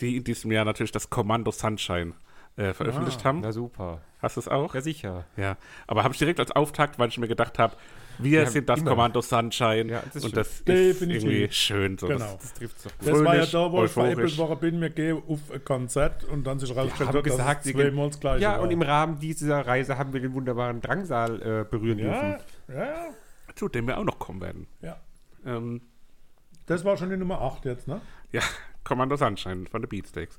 [0.00, 2.14] die in diesem Jahr natürlich das Kommando Sunshine
[2.56, 3.40] äh, veröffentlicht haben.
[3.40, 4.00] Na super.
[4.20, 4.74] Hast du es auch?
[4.74, 5.24] Ja, sicher.
[5.36, 7.74] Ja, aber habe ich direkt als Auftakt, weil ich mir gedacht habe,
[8.18, 8.90] wir Ja, sind das immer.
[8.90, 11.96] Kommando Sunshine Ja, das und das ist irgendwie schön.
[11.96, 12.06] So.
[12.08, 12.36] Genau.
[12.38, 13.08] Das trifft es doch gut.
[13.08, 14.36] Das war ja da, wo ich veräppelt euphorisch.
[14.38, 17.74] worden bin, wir gehen auf ein Konzert und dann sich rausgestellt hat, dass gesagt, es
[17.74, 18.60] wir zweimal das gleiche Ja, war.
[18.60, 22.44] und im Rahmen dieser Reise haben wir den wunderbaren Drangsal äh, berühren ja, dürfen.
[22.68, 23.06] ja, ja,
[23.54, 24.66] Zu dem wir auch noch kommen werden.
[24.82, 25.00] ja.
[25.46, 25.80] Ähm,
[26.66, 28.02] Das war schon die Nummer 8 jetzt, ne?
[28.32, 28.42] ja,
[28.84, 30.36] Kommando Sunshine von den Beatsteaks.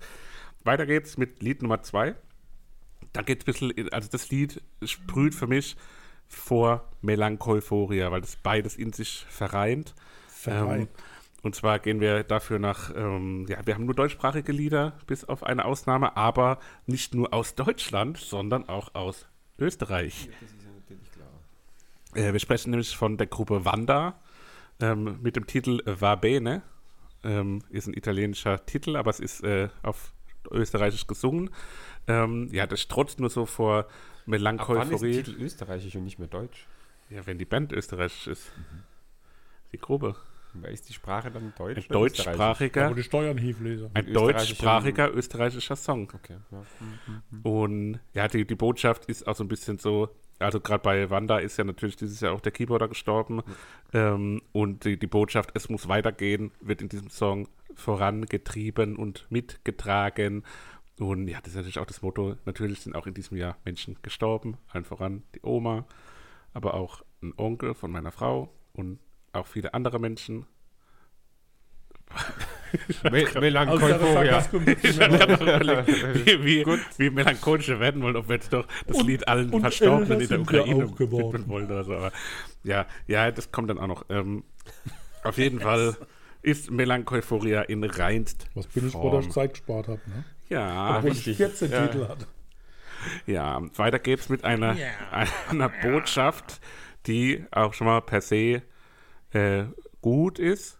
[0.63, 2.15] Weiter geht's mit Lied Nummer zwei.
[3.13, 5.75] Da geht's ein bisschen, also das Lied sprüht für mich
[6.27, 9.93] vor Melancholia, weil das beides in sich vereint.
[10.29, 10.89] Vereint.
[10.89, 10.95] Ähm,
[11.43, 15.43] und zwar gehen wir dafür nach, ähm, ja, wir haben nur deutschsprachige Lieder, bis auf
[15.43, 20.29] eine Ausnahme, aber nicht nur aus Deutschland, sondern auch aus Österreich.
[20.39, 21.27] Das ist ja natürlich klar.
[22.13, 24.19] Äh, wir sprechen nämlich von der Gruppe Wanda.
[24.81, 26.63] ähm, mit dem Titel Va Bene.
[27.23, 30.13] Ähm, ist ein italienischer Titel, aber es ist äh, auf
[30.49, 31.49] Österreichisch gesungen.
[32.07, 33.87] Ähm, ja, das strotzt nur so vor Ab
[34.27, 35.23] wann ist der Melancholie.
[35.23, 36.67] Titel österreichisch und nicht mehr deutsch?
[37.09, 38.51] Ja, wenn die Band österreichisch ist.
[39.71, 40.15] Die Gruppe.
[40.53, 41.77] Wer ist die Sprache dann deutsch?
[41.77, 43.37] Ein deutschsprachiger, Wo die Steuern
[43.93, 46.11] ein deutschsprachiger österreichischer Song.
[46.13, 46.63] Okay, ja.
[47.29, 47.41] Hm.
[47.43, 50.09] Und ja, die, die Botschaft ist auch so ein bisschen so,
[50.41, 53.41] also gerade bei Wanda ist ja natürlich dieses Jahr auch der Keyboarder gestorben.
[53.93, 60.43] Ähm, und die, die Botschaft, es muss weitergehen, wird in diesem Song vorangetrieben und mitgetragen.
[60.99, 62.35] Und ja, das ist natürlich auch das Motto.
[62.45, 65.85] Natürlich sind auch in diesem Jahr Menschen gestorben, allen voran die Oma,
[66.53, 68.99] aber auch ein Onkel von meiner Frau und
[69.33, 70.45] auch viele andere Menschen.
[73.03, 74.39] Me Melancholia.
[74.45, 74.99] Ich
[76.97, 80.27] wie, melancholisch wir werden wollen, ob wir jetzt doch das Und- Lied allen Verstorbenen in
[80.27, 81.93] der Ukraine widmen wollen oder so.
[81.95, 82.11] Aber
[82.63, 84.05] ja, ja, das kommt dann auch noch.
[84.09, 84.43] Ähm,
[85.23, 85.95] auf jeden Fall
[86.41, 89.31] ist Melancholia in reinst Was bin ich dass ich.
[89.31, 90.01] Zeit gespart habe.
[90.07, 90.23] Ne?
[90.49, 91.37] Ja, Obwohl ich richtig.
[91.37, 91.87] 14 Ja.
[91.87, 92.27] Titel hatte.
[93.25, 94.75] ja, weiter geht's mit einer,
[95.49, 96.59] einer Botschaft,
[97.07, 98.61] die auch schon mal per se
[99.33, 99.63] äh,
[100.01, 100.79] gut ist.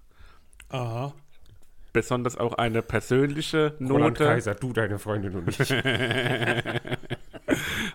[0.70, 1.14] Aha.
[1.94, 4.26] Besonders auch eine persönliche Roland Note.
[4.26, 5.70] Kaiser, du, deine Freundin und ich.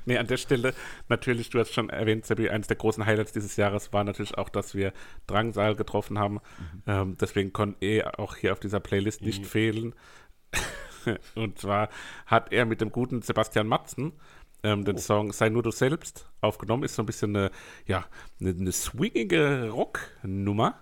[0.05, 0.75] Nee, an der Stelle
[1.09, 4.49] natürlich, du hast schon erwähnt, Seppi, eines der großen Highlights dieses Jahres war natürlich auch,
[4.49, 4.93] dass wir
[5.27, 6.41] Drangsal getroffen haben.
[6.87, 9.47] Ähm, deswegen konnte er auch hier auf dieser Playlist nicht Mhm.
[9.47, 9.95] fehlen.
[11.35, 11.89] Und zwar
[12.27, 14.13] hat er mit dem guten Sebastian Matzen
[14.63, 16.83] ähm, den Song Sei nur du selbst aufgenommen.
[16.83, 17.51] Ist so ein bisschen eine,
[17.87, 18.05] ja,
[18.41, 20.79] eine, eine swingige Rocknummer,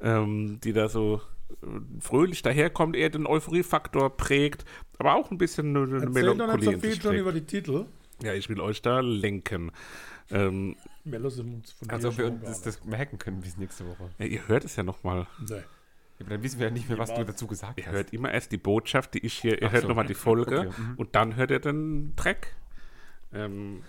[0.00, 1.20] ähm, die da so
[2.00, 4.64] fröhlich daherkommt, eher den Euphoriefaktor prägt,
[4.98, 7.42] aber auch ein bisschen eine, eine Erzähl doch nicht Melancholie so viel schon über die
[7.44, 7.86] Titel.
[8.22, 9.72] Ja, ich will euch da lenken.
[10.30, 10.76] Ähm,
[11.88, 14.10] Also, wir uns das, merken können bis nächste Woche.
[14.18, 15.26] ja, ihr hört es ja nochmal.
[15.40, 15.56] Nee.
[15.56, 15.62] Ja,
[16.20, 17.92] aber dann wissen wir ja nicht mehr, was du dazu gesagt Ihr hast.
[17.92, 19.88] hört immer erst die Botschaft, die ich hier, ihr Ach hört so.
[19.88, 20.94] nochmal die Folge Okay, mhm.
[20.96, 22.54] und dann hört ihr den Track.
[23.34, 23.82] Ähm,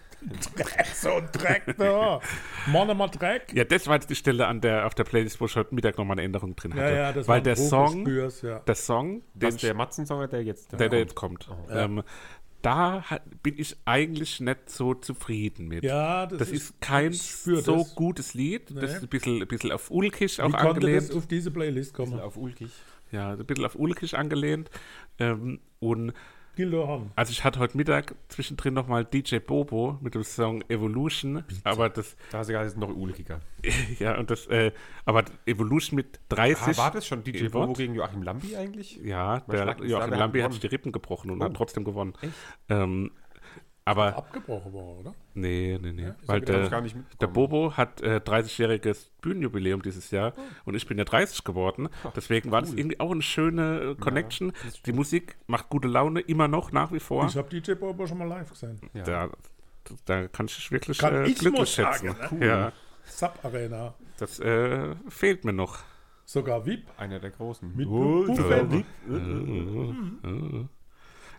[0.94, 2.20] So ein Dreck da.
[2.68, 3.52] Mann, mal Dreck.
[3.54, 5.98] ja, das war jetzt die Stelle an der, auf der Playlist, wo ich heute Mittag
[5.98, 6.84] nochmal eine Änderung drin hatte.
[6.84, 8.60] Ja, ja, das Weil der Song, spür's, ja.
[8.60, 10.72] der Song, den Was, der Matzen-Song der jetzt?
[10.72, 11.00] der, der kommt?
[11.00, 11.72] jetzt kommt, Oh.
[11.74, 12.04] ähm,
[12.62, 15.84] da hat, bin ich eigentlich nicht so zufrieden mit.
[15.84, 17.96] Ja, das, Das ist kein so das.
[17.96, 18.70] gutes Lied.
[18.70, 18.86] Das Nee.
[18.98, 21.10] ist ein bisschen, ein bisschen auf Ulkig auch Wie konnte angelehnt.
[21.10, 22.20] das auf diese Playlist kommen?
[22.22, 22.72] Auf ulkig.
[23.12, 24.72] Ja, ein bisschen auf Ulkig angelehnt.
[25.20, 26.14] Ähm, und
[26.56, 31.90] Gildo also ich hatte heute Mittag zwischendrin nochmal DJ Bobo mit dem Song Evolution, aber
[31.90, 33.40] das, Da ist es noch ulkiger.
[34.00, 34.72] ja, und das, äh,
[35.06, 36.78] aber Evolution mit 30.
[36.78, 37.48] Ah, war das schon DJ?
[37.48, 38.98] Bobo gegen Joachim Lambi eigentlich?
[39.04, 41.46] Ja, der Joachim Lambi hat hat sich die Rippen gebrochen und Oh.
[41.46, 42.14] hat trotzdem gewonnen.
[42.22, 42.34] Echt?
[42.70, 43.12] Ähm,
[43.86, 45.14] aber, Abgebrochen war, oder?
[45.34, 46.04] nee, nee, nee.
[46.04, 47.28] Ja, weil ja der, ich gar nicht der.
[47.28, 50.42] Bobo hat äh, 30-jähriges Bühnenjubiläum dieses Jahr Oh.
[50.66, 51.90] und ich bin ja 30 geworden.
[52.16, 54.54] Deswegen war das irgendwie auch eine schöne äh, Connection.
[54.64, 57.26] das Die Musik macht gute Laune, immer noch, nach wie vor.
[57.28, 58.80] Ich habe DJ Bobo schon mal live gesehen.
[58.94, 59.04] Ja.
[59.04, 59.30] Da,
[60.06, 62.14] da kann ich dich wirklich Kann äh, ich glücklich schätzen.
[62.14, 62.72] sagen, Ja,
[63.06, 63.94] Sub Arena.
[64.18, 65.80] das äh, fehlt mir noch.
[66.26, 66.86] Sogar VIP.
[66.98, 67.76] Einer der großen.
[67.76, 68.86] Mit Oh, Buffet.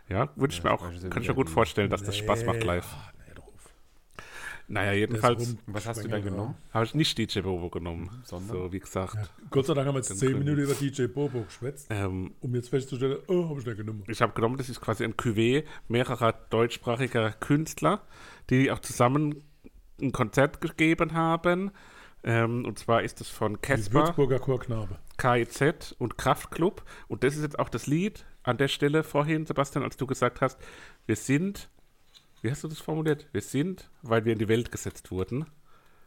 [0.08, 2.64] Ja, würde ich mir auch, kann ich mir gut vorstellen, dass das Spaß macht Nee,
[2.64, 2.86] live.
[2.92, 3.72] ah, nee, drauf.
[4.68, 6.54] Naja, jedenfalls Was hast du dann genommen?
[6.72, 8.10] habe ich nicht DJ Bobo genommen.
[8.24, 8.48] Sondern?
[8.56, 9.14] So, wie gesagt.
[9.14, 9.28] Ja.
[9.50, 10.44] Gott sei Dank haben wir jetzt Den 10 Gründen.
[10.44, 14.04] Minuten über DJ Bobo geschwätzt, Ähm, um jetzt festzustellen, oh, habe ich nicht genommen.
[14.06, 18.02] ich habe genommen, das ist quasi ein Cuvée mehrerer deutschsprachiger Künstler,
[18.50, 19.42] die auch zusammen
[20.00, 21.70] ein Konzert gegeben haben.
[22.24, 23.94] Ähm, und zwar ist es von Die Casper.
[24.06, 24.98] Würzburger Chorknabe.
[25.18, 26.82] KIZ und Kraftklub.
[27.08, 30.40] Und das ist jetzt auch das Lied an der Stelle vorhin, Sebastian, als du gesagt
[30.40, 30.58] hast,
[31.06, 31.68] wir sind,
[32.42, 33.26] wie hast du das formuliert?
[33.32, 35.46] Wir sind, weil wir in die Welt gesetzt wurden.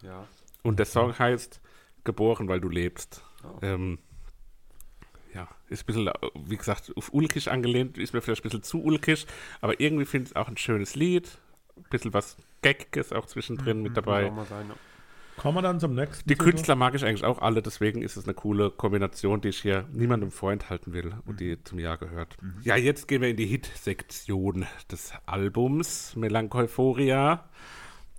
[0.02, 0.26] Ja.
[0.64, 1.60] Und der Song heißt
[2.04, 3.24] Geboren, weil du lebst.
[3.44, 3.60] Oh.
[3.62, 4.00] Ähm,
[5.34, 8.82] ja, ist ein bisschen, wie gesagt, auf ulkig angelehnt, ist mir vielleicht ein bisschen zu
[8.84, 9.28] ulkig,
[9.62, 11.38] aber irgendwie finde ich es auch ein schönes Lied.
[11.76, 14.24] Ein bisschen was Gaggiges auch zwischendrin mit dabei.
[14.24, 14.76] Muss auch mal sein, ja.
[15.38, 16.28] Kommen wir dann zum nächsten.
[16.28, 16.46] Die Titel?
[16.46, 19.86] Künstler mag ich eigentlich auch alle, deswegen ist es eine coole Kombination, die ich hier
[19.92, 22.36] niemandem vorenthalten will und die zum Jahr gehört.
[22.64, 27.48] Ja, jetzt gehen wir in die Hit-Sektion des Albums Melancholia.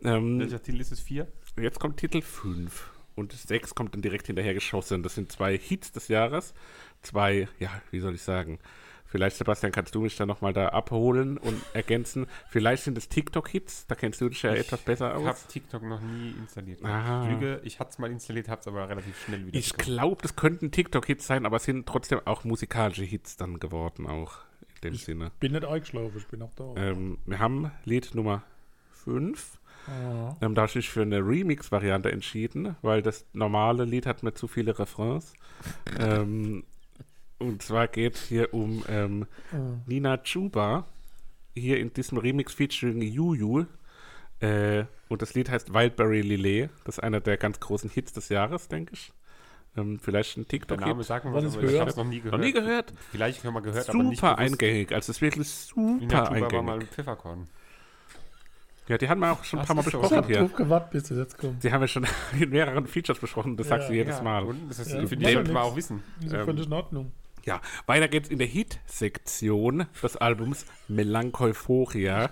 [0.03, 1.01] Ähm, Welcher Titel ist es?
[1.01, 1.27] Vier?
[1.57, 5.03] jetzt kommt Titel 5 und 6 kommt dann direkt hinterher geschossen.
[5.03, 6.55] Das sind zwei Hits des Jahres.
[7.03, 8.61] Zwei, ja, wie soll ich sagen?
[9.09, 12.27] Vielleicht, Sebastian, kannst du mich da nochmal da abholen und ergänzen.
[12.51, 15.27] Vielleicht sind es TikTok-Hits, da kennst du dich ja etwas besser Ich aus.
[15.27, 16.85] habe TikTok noch nie installiert.
[16.85, 17.23] Ah.
[17.25, 20.21] Ich lüge, ich hatte es mal installiert, habe es aber relativ schnell wieder Ich glaube,
[20.21, 24.41] das könnten TikTok-Hits sein, aber es sind trotzdem auch musikalische Hits dann geworden, auch
[24.83, 25.33] in dem Sinne.
[25.41, 26.75] Bin nicht eingeschlafen, ich bin auch da.
[26.77, 28.43] Ähm, wir haben Lied Nummer
[28.93, 29.59] 5
[30.43, 34.35] Ähm, da habe ich mich für eine Remix-Variante entschieden, weil das normale Lied hat mir
[34.35, 35.33] zu viele Refrains.
[35.99, 36.65] ähm,
[37.39, 39.27] und zwar geht es hier um ähm,
[39.87, 40.87] Nina Chuba,
[41.55, 43.65] hier in diesem Remix featuring Juju.
[44.41, 46.71] Äh, und das Lied heißt Wildberry Lillet.
[46.85, 49.13] Das ist einer der ganz großen Hits des Jahres, denke ich.
[49.77, 51.81] Ähm, vielleicht ein Der Name was, ist aber ich gehört?
[51.81, 52.33] habe es noch nie gehört.
[52.41, 52.93] Noch nie gehört?
[53.11, 54.93] Vielleicht haben wir gehört, aber nicht Super eingängig.
[54.93, 56.91] Also es ist wirklich Nina super Chuba war mal eingängig.
[56.91, 57.49] ein Pfefferkorn.
[58.89, 59.99] Ja, die haben wir auch schon ein Das paar Mal ist so.
[59.99, 60.39] Ich besprochen habe hier.
[60.41, 61.63] drauf gewartet, bis das jetzt kommt.
[61.63, 62.07] Die haben wir schon
[62.41, 64.45] in mehreren Features besprochen, das sagst Ja, du jedes Ja, Mal.
[64.45, 65.57] Und das ist, Ja, macht sollten wir nix.
[65.57, 66.03] auch wissen.
[66.21, 67.13] Wieso Ähm, völlig in Ordnung?
[67.49, 72.29] Ja, weiter geht's in der Hit-Sektion des Albums Melancholia.
[72.29, 72.31] Mehr.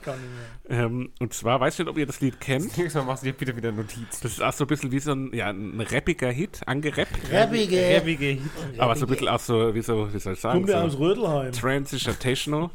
[0.69, 2.65] Ähm, und zwar, weiß ich nicht, ob ihr das Lied kennt.
[2.77, 4.21] Nächstes Mal machst du dir bitte wieder Notiz.
[4.21, 7.33] Das ist auch so ein bisschen wie so ein, ja, ein rappiger Hit, angerappt.
[7.33, 7.81] Rebige.
[7.81, 8.41] Ewige Hit.
[8.77, 10.93] Aber so ein bisschen auch so, wie, so, wie soll ich sagen, Kommt der aus
[10.93, 11.51] so Rödelheim?
[11.53, 12.71] Transistor Techno.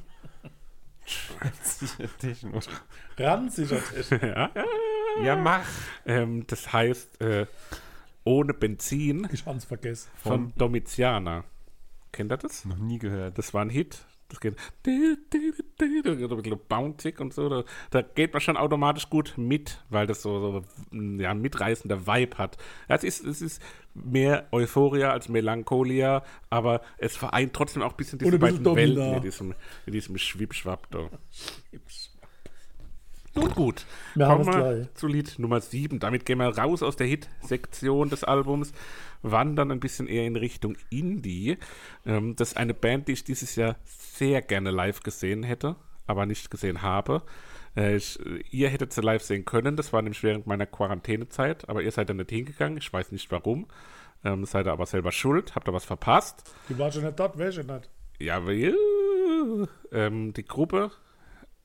[2.20, 2.60] Techno.
[3.18, 4.10] Ranziger Tisch.
[4.20, 4.66] ja, ja.
[5.24, 5.62] Ja, mach.
[6.08, 7.46] Ähm, das heißt äh,
[8.24, 10.10] Ohne Benzin Ich hab's vergessen.
[10.24, 11.44] von Domitiana.
[12.12, 12.66] Kennt ihr das?
[12.66, 13.38] Noch nie gehört.
[13.38, 14.06] Das war ein Hit.
[14.32, 14.56] Das geht
[16.70, 17.50] bountig und so.
[17.50, 20.64] Da, da geht man schon automatisch gut mit, weil das so, so
[21.20, 22.58] ja, ein mitreißender Vibe hat.
[22.88, 23.62] Es, ist, es ist
[23.94, 29.22] mehr Euphoria als Melancholia, aber es vereint trotzdem auch ein bisschen diese beiden Welten in
[29.22, 29.54] diesem,
[29.86, 31.10] in diesem Schwippschwapp da.
[33.34, 36.00] Nun gut, Wir kommen wir zu Lied Nummer 7.
[36.00, 38.74] Damit gehen wir raus aus der Hit-Sektion des Albums,
[39.22, 41.58] wandern ein bisschen eher in Richtung Indie.
[42.06, 46.26] Ähm, das ist eine Band, die ich dieses Jahr sehr gerne live gesehen hätte, aber
[46.26, 47.22] nicht gesehen habe.
[47.78, 48.20] Äh, ich,
[48.52, 52.10] ihr hättet sie live sehen können, das war nämlich während meiner Quarantänezeit, aber ihr seid
[52.10, 53.68] dann nicht hingegangen, ich weiß nicht warum.
[54.26, 56.44] Ähm, seid ihr aber selber schuld, habt ihr was verpasst.
[56.68, 57.90] Du warst schon nicht dort, weißt du nicht.
[58.20, 58.76] Ja, weil
[59.92, 60.92] ähm, die Gruppe,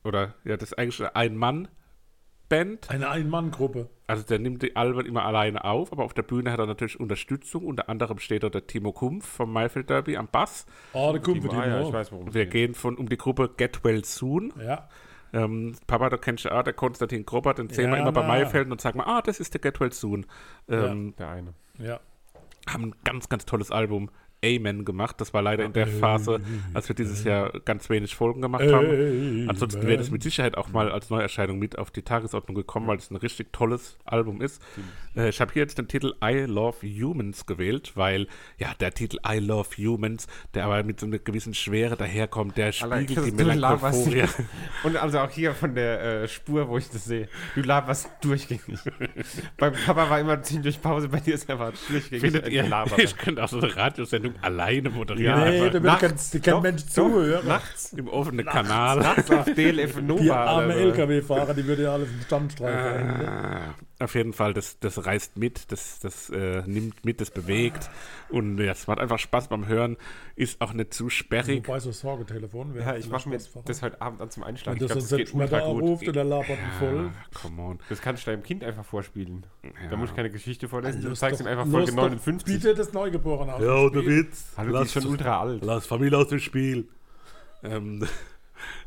[0.07, 2.89] oder ja, das ist eigentlich eine Ein-Mann-Band.
[2.89, 3.89] Eine Ein-Mann-Gruppe.
[4.07, 6.99] Also der nimmt die Alben immer alleine auf, aber auf der Bühne hat er natürlich
[6.99, 7.65] Unterstützung.
[7.65, 10.65] Unter anderem steht da der Timo Kumpf vom Maifeld Derby am Bass.
[10.93, 13.83] Ah, der Kumpel, Ah, ja, ich weiß, worum Wir gehen von um die Gruppe Get
[13.83, 14.53] Well Soon.
[14.65, 14.87] Ja.
[15.33, 18.21] Ähm, Papa, du kennst ja auch, der Konstantin Grobber, den sehen wir Ja, immer bei
[18.21, 18.27] na.
[18.29, 20.25] Maifeld und sagen wir, ah, das ist der Get Well Soon.
[20.69, 21.53] Ähm, Der eine.
[21.77, 21.99] Ja.
[22.69, 24.09] haben ein ganz, ganz tolles Album
[24.43, 25.19] Amen gemacht.
[25.19, 26.39] Das war leider in der Phase,
[26.73, 29.47] als wir dieses Jahr ganz wenig Folgen gemacht haben.
[29.49, 32.97] Ansonsten wäre das mit Sicherheit auch mal als Neuerscheinung mit auf die Tagesordnung gekommen, weil
[32.97, 34.61] es ein richtig tolles Album ist.
[35.15, 39.17] Äh, ich habe hier jetzt den Titel I Love Humans gewählt, weil ja der Titel
[39.27, 43.31] I Love Humans, der aber mit so einer gewissen Schwere daherkommt, der Allein, spiegelt die.
[43.31, 44.27] Melancholie.
[44.83, 47.27] Und also auch hier von der äh, Spur, wo ich das sehe.
[47.55, 48.79] Du laberst durchgängig.
[49.57, 52.65] Beim Papa war immer ziemlich Pause, bei dir ist einfach durchgängig Findet ihr,
[52.97, 55.37] ich könnte auch so eine Radiosendung alleine moderieren.
[55.39, 57.47] Ja, Nee, einfach da will Nachts- kein, die kein doch, Mensch zuhören.
[57.47, 57.93] Nachts.
[57.93, 58.97] im offenen Kanal.
[58.99, 60.21] Nachts auf DLF Nova.
[60.21, 60.73] Die arme.
[60.75, 63.27] LKW-Fahrer, die würde ja alles im Standstreifen hängen.
[63.27, 67.89] Ah, auf jeden Fall, das, das reißt mit, das, das äh, nimmt mit, das bewegt.
[68.29, 69.97] Und ja, es macht einfach Spaß beim Hören.
[70.35, 71.67] Ist auch nicht zu sperrig.
[71.67, 72.85] Wobei so Sorgetelefon wäre.
[72.91, 74.79] Ja, ich mache mir das heute Abend an zum Einschlafen.
[74.79, 75.81] Wenn Ich glaube, so das geht selbst mal da ultra gut.
[75.83, 77.09] ruft und er labert ihn voll.
[77.41, 77.79] Come on.
[77.89, 79.45] Das kannst du deinem Kind einfach vorspielen.
[79.63, 79.71] Ja.
[79.89, 81.01] Da muss ich keine Geschichte vorlesen.
[81.01, 82.45] Du Los zeigst doch- ihm einfach Folge doch 59.
[82.53, 83.63] Bitte das Neugeborene aus.
[83.63, 84.05] Ja, Spiel.
[84.25, 84.45] Witz.
[84.57, 85.63] Hallo, die ist schon ultra alt.
[85.65, 86.87] Lass Familie aus dem Spiel.
[87.63, 88.05] Ähm,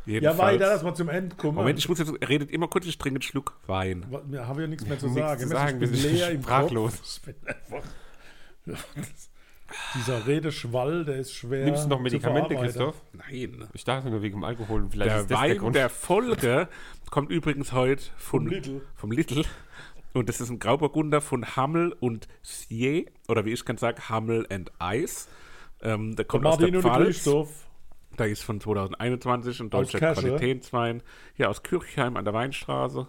[0.06, 0.38] Ja, jedenfalls.
[0.38, 1.54] weiter, dass wir zum Ende kommen.
[1.56, 4.06] Moment, ich muss jetzt, er redet immer kurz, ich trinke einen Schluck Wein.
[4.28, 5.40] Wir haben ja nichts mehr zu Nichts sagen.
[5.40, 6.96] zu Ich sagen, bin wir sind leer im sprachlos.
[6.96, 7.16] Kopf.
[7.16, 7.82] Ich bin einfach
[9.94, 11.64] Dieser Redeschwall, der ist schwer.
[11.64, 12.56] Nimmst du noch Medikamente.
[12.56, 12.96] Christoph?
[13.12, 13.68] Nein.
[13.72, 14.88] Ich dachte nur wegen dem Alkohol.
[14.90, 15.76] Vielleicht Der ist das der Wein Grund.
[15.76, 16.68] der Folge
[17.10, 18.82] kommt übrigens heute von, Vom Lidl.
[18.96, 19.44] vom Lidl.
[20.12, 24.44] Und das ist ein Grauburgunder von Hammel und Sier, oder wie ich kann sagen, Hammel
[24.50, 25.28] and Eis.
[25.82, 27.28] Ähm, der kommt aus Martin der und Pfalz.
[28.20, 29.98] Da ist von 2021 ein deutscher.
[29.98, 31.02] Qualitätswein.
[31.32, 33.08] Hier aus Kirchheim an der Weinstraße.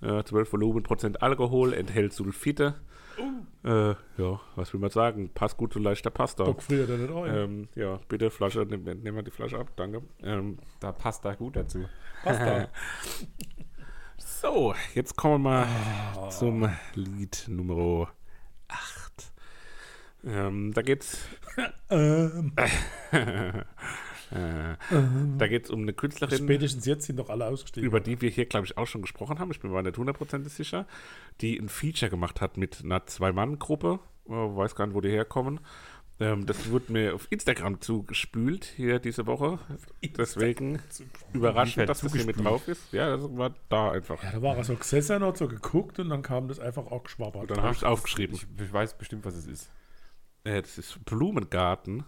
[0.00, 2.76] Äh, 12 Volumenprozent Alkohol, enthält Sulfite.
[3.62, 5.28] Äh, ja, was will man sagen?
[5.34, 6.44] Passt gut zu leichter Pasta.
[6.44, 7.34] Doch friert er nicht ein.
[7.36, 10.00] Ähm, ja, bitte Flasche, nehmen nehm mal die Flasche ab, danke.
[10.22, 11.84] Ähm, Da passt da gut dazu.
[12.22, 12.68] Passt da.
[14.16, 15.66] so, jetzt kommen wir mal
[16.16, 16.30] Ah.
[16.30, 18.08] zum Lied Nummer
[18.68, 19.32] 8.
[20.24, 21.18] Ähm, da geht's
[21.90, 22.52] ähm,
[24.30, 24.76] äh,
[25.38, 26.38] da geht's um eine Künstlerin.
[26.38, 27.86] spätestens jetzt sind doch alle ausgestiegen.
[27.86, 29.50] über die wir hier, glaube ich, auch schon gesprochen haben.
[29.50, 30.86] Ich bin mir nicht hundertprozentig sicher.
[31.40, 34.00] Die ein Feature gemacht hat mit einer Zwei-Mann-Gruppe.
[34.28, 35.60] Äh, weiß gar nicht, wo die herkommen.
[36.20, 39.60] Ähm, das wurde mir auf Instagram zugespült hier diese Woche.
[40.16, 40.80] Deswegen
[41.32, 42.92] überraschend, dass das hier mit drauf ist.
[42.92, 44.22] Ja, das war da einfach.
[44.22, 46.86] ja, da war er so gesessen und hat so geguckt und dann kam das einfach
[46.86, 47.42] auch geschwabbert.
[47.42, 48.34] Und dann habe ich es aufgeschrieben.
[48.34, 49.70] Ich, ich weiß bestimmt, was es ist.
[50.42, 52.04] Äh, das ist Blumengarten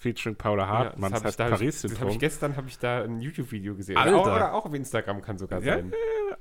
[0.00, 2.08] featuring Paula Hartmann, das das, hab ich- heißt hab ich- Paris-Syndrom.
[2.10, 3.96] ich gestern habe ich da ein YouTube-Video gesehen.
[3.96, 4.10] Alter.
[4.20, 5.92] Oder auch, oder auch auf Instagram kann sogar Ja, sein.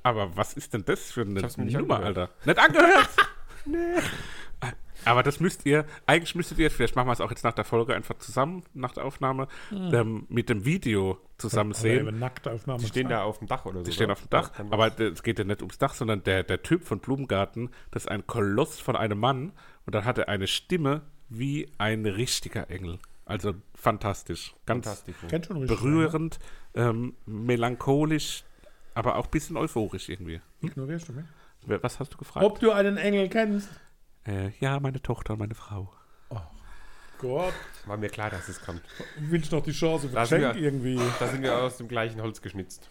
[0.01, 2.03] aber was ist denn das für eine Nummer, angehört.
[2.05, 2.29] Alter?
[2.45, 3.09] Nicht angehört?
[3.65, 3.77] nee.
[5.05, 7.63] Aber das müsst ihr, eigentlich müsstet ihr, vielleicht machen wir es auch jetzt nach der
[7.63, 12.07] Folge einfach zusammen, nach der Aufnahme, ähm, mit dem Video zusammen Oder sehen.
[12.07, 12.79] eben Nacktaufnahme.
[12.81, 13.85] Die stehen da auf dem Dach oder so.
[13.85, 14.13] Die stehen oder?
[14.13, 16.83] auf dem Dach, Ja, aber es geht ja nicht ums Dach, sondern der, der Typ
[16.83, 19.53] von Blumengarten, das ist ein Koloss von einem Mann
[19.85, 22.99] und dann hat er eine Stimme wie ein richtiger Engel.
[23.29, 24.53] Also fantastisch.
[24.65, 25.03] Ganz
[25.45, 26.39] berührend,
[26.73, 28.43] ähm, melancholisch,
[28.95, 30.41] aber auch ein bisschen euphorisch irgendwie.
[30.61, 31.25] Ignorierst du mich?
[31.83, 32.45] Was hast du gefragt?
[32.45, 33.69] Ob du einen Engel kennst?
[34.25, 35.93] Äh, ja, meine Tochter und meine Frau.
[37.21, 37.53] Gott,
[37.85, 38.81] War mir klar, dass es kommt.
[39.17, 40.97] du willst doch die Chance wir- irgendwie.
[41.19, 42.89] Da sind wir aus dem gleichen Holz geschnitzt.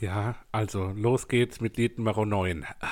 [0.00, 2.66] Ja, also los geht's mit Lied Nummer 9.
[2.80, 2.86] Ah.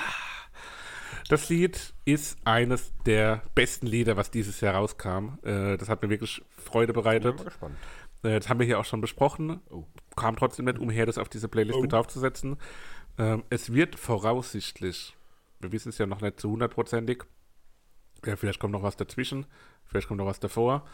[1.29, 5.39] Das Lied ist eines der besten Lieder, was dieses Jahr rauskam.
[5.43, 7.37] Äh, das hat mir wirklich Freude Bin bereitet.
[7.37, 7.77] mal gespannt.
[8.23, 9.61] Äh, das haben wir hier auch schon besprochen.
[10.17, 12.57] Kam trotzdem nicht umher, das auf diese Playlist mit draufzusetzen.
[13.19, 15.17] Ähm, es wird voraussichtlich,
[15.61, 17.25] wir wissen es ja noch nicht zu hundertprozentig,
[18.25, 19.47] ja, vielleicht kommt noch was dazwischen,
[19.85, 20.85] vielleicht kommt noch was davor.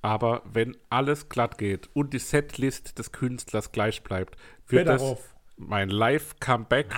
[0.00, 5.02] Aber wenn alles glatt geht und die Setlist des Künstlers gleich bleibt, wird das
[5.56, 6.88] mein Live-Comeback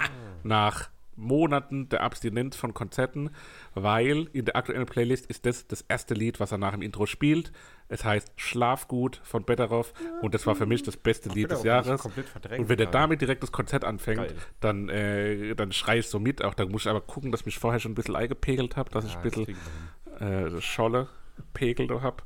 [0.43, 3.31] nach Monaten der Abstinenz von Konzerten,
[3.75, 7.07] weil in der aktuellen Playlist ist das das erste Lied, was er nach dem Intro
[7.07, 7.53] spielt.
[7.89, 11.67] Es heißt Schlafgut von Betteroff und das war für mich das beste Lied des ich
[11.67, 12.05] Jahres.
[12.05, 14.35] Und wenn er damit direkt das Konzert anfängt, Geil.
[14.61, 16.43] dann, äh, dann schrei ich so mit.
[16.43, 18.91] Auch da muss ich aber gucken, dass ich mich vorher schon ein bisschen eingepegelt habe,
[18.91, 21.09] dass ich Ja, ein das bisschen äh, Scholle
[21.53, 22.23] Pegel da habe.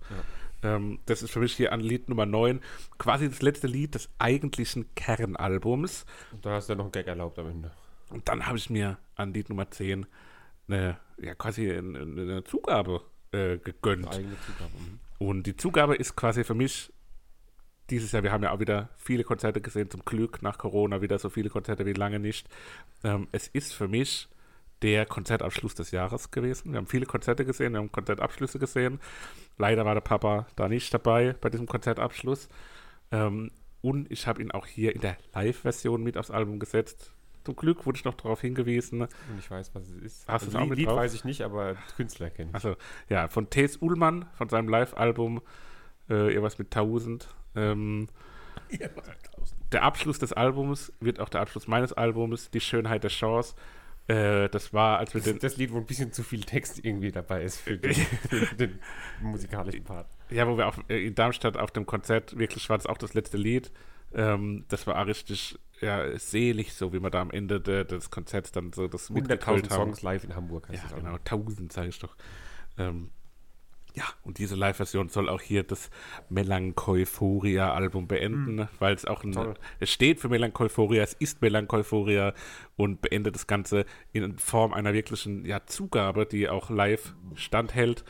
[0.62, 2.60] Ähm, das ist für mich hier an Lied Nummer 9,
[2.98, 6.04] quasi das letzte Lied des eigentlichen Kernalbums.
[6.32, 7.70] Und da hast du ja noch einen Gag erlaubt am Ende.
[8.10, 10.06] Und dann habe ich mir an Lied Nummer 10
[10.68, 14.08] eine, ja, quasi eine, eine Zugabe äh, gegönnt.
[14.08, 14.72] Eigene Zugabe.
[14.78, 15.00] Mhm.
[15.18, 16.92] Und die Zugabe ist quasi für mich
[17.90, 21.18] dieses Jahr, wir haben ja auch wieder viele Konzerte gesehen, zum Glück nach Corona wieder
[21.18, 22.48] so viele Konzerte wie lange nicht.
[23.02, 24.28] Ähm, es ist für mich
[24.82, 26.72] der Konzertabschluss des Jahres gewesen.
[26.72, 29.00] Wir haben viele Konzerte gesehen, wir haben Konzertabschlüsse gesehen.
[29.56, 32.48] Leider war der Papa da nicht dabei bei diesem Konzertabschluss.
[33.10, 37.12] Ähm, und ich habe ihn auch hier in der Live-Version mit aufs Album gesetzt.
[37.48, 39.00] Zum Glück wurde ich noch darauf hingewiesen.
[39.00, 39.08] Und
[39.38, 40.28] ich weiß, was es ist.
[40.28, 40.98] Hast du es Also auch Lied, mit Lied drauf?
[40.98, 42.54] weiß ich nicht, aber Künstler kenne ich.
[42.54, 42.76] Also,
[43.08, 43.78] ja, von T.S.
[43.78, 45.40] Ullmann, von seinem Live-Album,
[46.10, 47.26] äh, irgendwas mit 1000.
[47.56, 48.08] Ähm,
[49.72, 53.54] der Abschluss des Albums wird auch der Abschluss meines Albums, Die Schönheit der Chance.
[54.08, 56.84] Äh, das war, als wir Das den, das Lied, wo ein bisschen zu viel Text
[56.84, 57.94] irgendwie dabei ist für den,
[58.28, 58.78] für den
[59.20, 60.06] musikalischen Part.
[60.30, 63.14] ja, wo wir auch äh, in Darmstadt auf dem Konzert, wirklich war das auch das
[63.14, 63.70] letzte Lied.
[64.14, 68.10] Ähm, das war auch richtig ja, selig, so wie wir da am Ende de, des
[68.10, 69.84] Konzerts dann so das 100.000 mitgegrölt haben.
[69.84, 70.68] Songs live in Hamburg.
[70.68, 72.16] heißt Ja, genau, 1000, sage ich doch.
[72.78, 73.10] Ähm,
[73.94, 75.90] ja, und diese Live-Version soll auch hier das
[76.28, 79.54] Melancholia-Album beenden, weil es auch ein, Toll.
[79.80, 82.32] es steht für Melancholia, es ist Melancholia
[82.76, 88.04] und beendet das Ganze in Form einer wirklichen ja, Zugabe, die auch live standhält.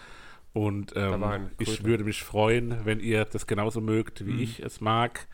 [0.52, 5.28] Und ähm, ich würde mich freuen, wenn ihr das genauso mögt, wie ich es mag.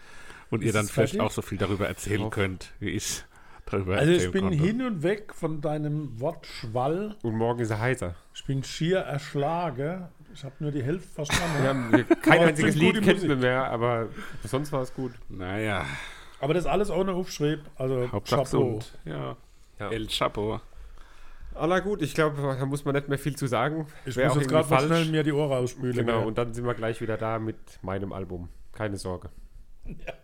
[0.50, 1.20] Und ihr dann vielleicht fertig?
[1.20, 3.24] auch so viel darüber erzählen könnt, wie ich
[3.66, 4.64] darüber Also ich erzählen bin konnte.
[4.64, 7.16] hin und weg von deinem Wortschwall.
[7.22, 8.14] Und morgen ist er heiser.
[8.35, 10.09] Ich bin schier erschlagen.
[10.33, 11.62] Ich habe nur die Hälfte verstanden.
[11.62, 14.09] Wir haben kein einziges Lied kennen wir mehr, aber
[14.44, 15.12] sonst war es gut.
[15.28, 15.87] Naja,
[16.40, 17.61] Aber das alles ohne Aufschrieb.
[17.76, 18.74] Also Hauptsache Chapeau.
[18.76, 18.98] gesund.
[19.04, 19.37] Ja.
[19.78, 19.90] Ja.
[19.90, 20.61] El Chapo.
[21.54, 23.87] Aller gut, ich glaube, da muss man nicht mehr viel zu sagen.
[24.07, 25.94] Ich Wär muss auch jetzt gerade schnell mir die Ohren ausspülen.
[25.94, 26.26] Genau, gell.
[26.26, 28.48] und dann sind wir gleich wieder da mit meinem Album.
[28.72, 29.30] Keine Sorge.
[29.85, 29.96] Man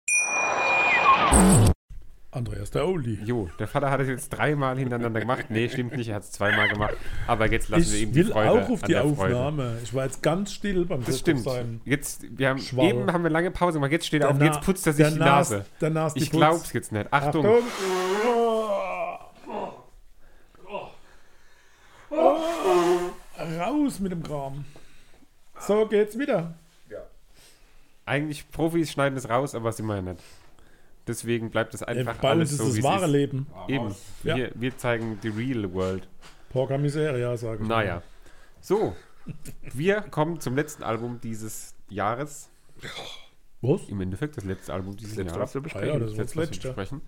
[2.33, 3.19] Andreas, der Oldie.
[3.25, 5.47] Jo, der Vater hat es jetzt dreimal hintereinander gemacht.
[5.49, 6.95] Nee, stimmt nicht, er hat es zweimal gemacht.
[7.27, 9.35] Aber jetzt lassen wir ihm Ich die will Freude auch auf an die der Freude.
[9.37, 9.77] Aufnahme.
[9.83, 11.41] Ich war jetzt ganz still beim Das stimmt.
[11.43, 11.81] sein.
[11.83, 13.91] Jetzt, wir haben, eben haben wir lange Pause gemacht.
[13.91, 15.65] Jetzt steht er auf, jetzt putzt er sich die Nas- Nase.
[15.81, 16.39] der Nas- ich Putz.
[16.39, 17.11] glaub's jetzt nicht.
[17.11, 17.45] Achtung.
[17.45, 17.63] Achtung!
[23.59, 24.65] Raus mit dem Kram.
[25.59, 26.53] So geht's wieder.
[28.05, 30.19] Eigentlich Profis schneiden es raus, aber sind wir ja nicht.
[31.07, 33.11] Deswegen bleibt es einfach Bei alles uns ist so, das wie es wahre ist.
[33.11, 33.47] Leben.
[33.67, 33.95] Eben.
[34.23, 34.35] Ja.
[34.35, 36.07] Wir, wir zeigen die real world.
[36.49, 37.67] Porca Miseria, sage ich.
[37.69, 38.01] Naja.
[38.59, 38.95] So,
[39.73, 42.49] Wir kommen zum letzten Album dieses Jahres.
[43.61, 43.87] Was?
[43.89, 45.49] Im Endeffekt das letzte Album dieses letzte, Jahres.
[45.49, 45.87] was wir Ah besprechen.
[45.93, 47.01] ja, das Das letzte, besprechen.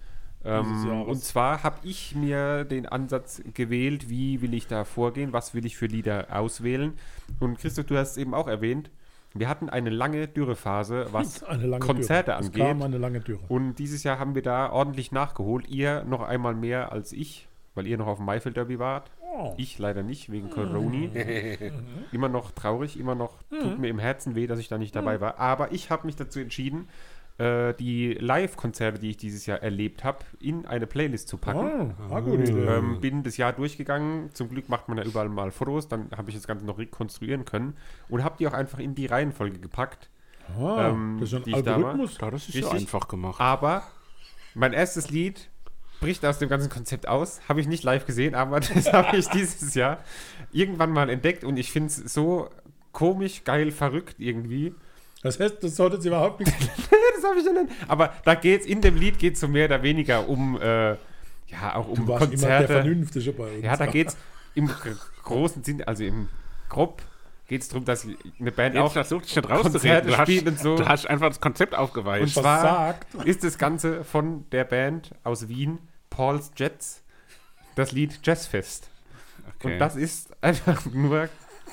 [0.46, 1.08] Ähm, Jahres.
[1.08, 5.66] und zwar habe ich mir den Ansatz gewählt, wie will ich da vorgehen, was will
[5.66, 6.94] ich für Lieder auswählen.
[7.40, 8.92] Und Christoph, du hast es eben auch erwähnt,
[9.34, 12.40] wir hatten eine lange Dürrephase, was lange Konzerte Dürre.
[12.40, 12.64] Es angeht.
[12.64, 13.44] kam eine lange Dürre.
[13.50, 15.68] Und dieses Jahr haben wir da ordentlich nachgeholt.
[15.68, 19.12] Ihr noch einmal mehr als ich, weil ihr noch auf dem Maifeld Derby wart.
[19.36, 19.54] Oh.
[19.58, 21.10] Ich leider nicht, wegen Coroni.
[22.12, 25.20] immer noch traurig, immer noch tut mir im Herzen weh, dass ich da nicht dabei
[25.22, 25.40] war.
[25.40, 26.88] Aber ich habe mich dazu entschieden,
[27.38, 31.96] äh, die Live-Konzerte, die ich dieses Jahr erlebt habe, in eine Playlist zu packen.
[32.10, 32.52] Ah, ah, gute Idee.
[32.52, 34.30] Ähm, bin das Jahr durchgegangen.
[34.34, 35.88] Zum Glück macht man ja überall mal Fotos.
[35.88, 37.76] Dann habe ich das Ganze noch rekonstruieren können.
[38.10, 40.10] Und habe die auch einfach in die Reihenfolge gepackt.
[40.60, 41.76] ah, ähm, das ist die ein ich da.
[41.76, 42.18] Algorithmus.
[42.22, 42.82] Ja, das ist ja Richtig.
[42.82, 43.42] einfach gemacht.
[43.42, 43.84] Aber
[44.54, 45.50] mein erstes Lied
[46.00, 47.42] bricht aus dem ganzen Konzept aus.
[47.50, 50.04] Habe ich nicht live gesehen, aber das habe ich dieses Jahr
[50.52, 52.50] irgendwann mal entdeckt und ich finde es so
[52.92, 54.76] komisch, geil, verrückt irgendwie.
[55.24, 56.52] Das heißt, das sollte sie überhaupt nicht.
[57.16, 57.74] das habe ich ja nicht.
[57.88, 60.90] Aber da geht's in dem Lied geht es so mehr oder weniger um äh,
[61.48, 62.74] ja auch um Du warst immer der Konzerte.
[62.74, 63.64] Vernünftige bei uns.
[63.64, 64.18] Ja, da geht es
[64.56, 66.28] im gr- großen Sinn, also im
[66.70, 67.02] grob
[67.48, 68.06] geht es darum, dass
[68.40, 70.08] eine Band Jetzt auch versuch dich nicht Konzerte rauszureden.
[70.12, 70.76] Du hast, spielen und so.
[70.78, 72.34] du hast einfach das Konzept Und aufgeweicht.
[72.34, 73.14] zwar Versagt.
[73.26, 75.78] ist das Ganze von der Band aus Wien,
[76.10, 77.02] Paul's Jets,
[77.76, 78.90] das Lied Jazzfest.
[79.60, 79.74] Okay.
[79.74, 81.30] Und das ist einfach nur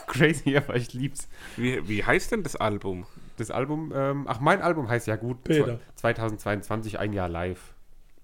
[0.06, 1.28] crazy, aber ich lieb's.
[1.56, 3.06] wie, wie heißt denn das Album?
[3.40, 5.80] Das Album, ähm, ach, mein Album heißt ja gut, Peter.
[5.94, 7.72] 2022, ein Jahr live.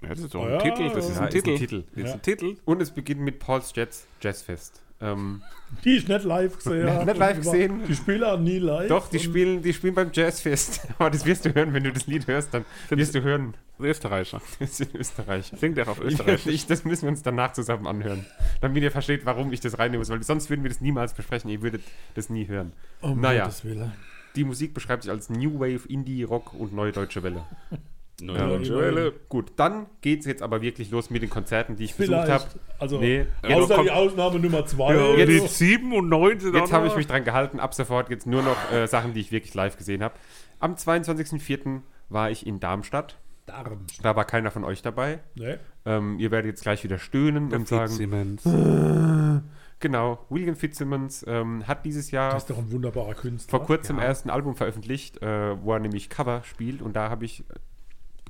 [0.03, 0.91] Ja, das ist doch ein ja, Titel.
[0.91, 1.57] Das ist ja, ein ist ein Titel.
[1.57, 1.85] Titel.
[1.95, 2.57] Das ist ein Titel.
[2.67, 4.83] Und es beginnt mit Paul's Jets Jazzfest.
[5.01, 5.43] Ähm,
[5.85, 7.07] Die ich nicht live gesehen habe.
[7.07, 7.83] Nicht live gesehen.
[7.89, 8.89] Die spielen auch nie live.
[8.89, 10.87] doch, die spielen, die spielen beim Jazzfest.
[10.99, 14.43] aber das wirst du hören, wenn du das Lied hörst, dann wirst du hören, Österreicher.
[14.59, 15.57] das sind Österreicher.
[15.57, 16.47] Singt er auf Ich, Österreichisch.
[16.53, 18.27] ich, das müssen wir uns danach zusammen anhören.
[18.61, 20.07] Damit ihr versteht, warum ich das reinnehme.
[20.07, 21.51] Weil sonst würden wir das niemals besprechen.
[21.51, 21.83] Ihr würdet
[22.15, 22.73] das nie hören.
[23.01, 23.45] Um Naja.
[23.45, 23.93] Gottes Willen.
[24.37, 27.43] Die Musik beschreibt sich als New Wave, Indie, Rock und Neue Deutsche Welle.
[28.21, 28.47] Neue Ja.
[28.47, 29.13] Deutsche Welle.
[29.29, 32.45] Gut, dann geht es jetzt aber wirklich los mit den Konzerten, die ich besucht habe.
[32.45, 32.59] Vielleicht.
[32.79, 34.95] Also, Nee, Ja, außer doch, die kommt- Ausnahme Nummer zwei.
[34.95, 35.47] Ja, oder die so.
[35.47, 37.61] 7 und 9 sind Jetzt habe ich mich dran gehalten.
[37.61, 40.15] Ab sofort jetzt nur noch äh, Sachen, die ich wirklich live gesehen habe.
[40.61, 41.81] Am 22.04.
[42.09, 43.19] war ich in Darmstadt.
[43.45, 44.05] Darmstadt.
[44.05, 45.21] Da war keiner von euch dabei.
[45.35, 45.57] Nee.
[45.85, 48.43] Ähm, ihr werdet jetzt gleich wieder stöhnen und sagen, Siemens.
[49.81, 53.59] genau, William Fitzsimmons ähm, hat dieses Jahr Das ist doch ein wunderbarer Künstler.
[53.59, 57.25] vor kurzem erst ein Album veröffentlicht, äh, wo er nämlich Cover spielt und da habe
[57.25, 57.45] ich,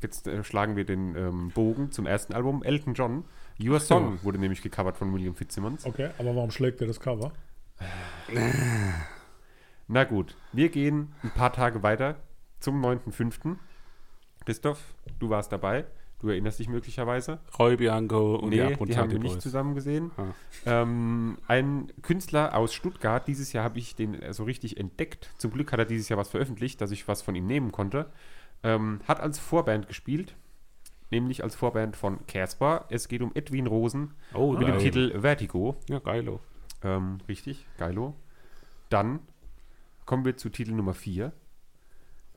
[0.02, 3.24] jetzt äh, schlagen wir den ähm, Bogen zum ersten Album, Elton John.
[3.62, 5.86] Your Song wurde nämlich gecovert von William Fitzsimmons.
[5.86, 7.32] Okay, aber warum schlägt er das Cover?
[9.88, 12.16] Na gut, wir gehen ein paar Tage weiter
[12.60, 13.56] zum 9.5.
[14.44, 15.86] Christoph, du warst dabei.
[16.18, 17.40] Du erinnerst dich möglicherweise.
[17.58, 19.32] Roy Bianco und die nee, und die haben wir Boys.
[19.32, 20.10] nicht zusammen gesehen.
[20.16, 20.32] Ah.
[20.64, 25.30] Ähm, ein Künstler aus Stuttgart, dieses Jahr habe ich den äh, so richtig entdeckt.
[25.36, 28.10] Zum Glück hat er dieses Jahr was veröffentlicht, dass ich was von ihm nehmen konnte.
[28.62, 30.34] Ähm, hat als Vorband gespielt,
[31.10, 32.86] nämlich als Vorband von Casper.
[32.88, 34.78] Es geht um Edwin Rosen Oh, mit dem geil.
[34.78, 35.76] Titel Vertigo.
[35.88, 36.40] Ja, geilo.
[36.82, 38.14] Ähm, richtig, geilo.
[38.88, 39.20] Dann
[40.06, 41.32] kommen wir zu Titel Nummer 4.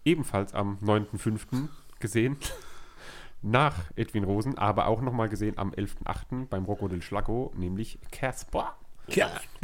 [0.04, 1.70] Ebenfalls am 9.5.
[2.00, 2.36] gesehen.
[3.42, 6.48] Nach Edwin Rosen, aber auch nochmal gesehen am 11.8.
[6.48, 8.76] beim Rocco del Schlago, nämlich Casper.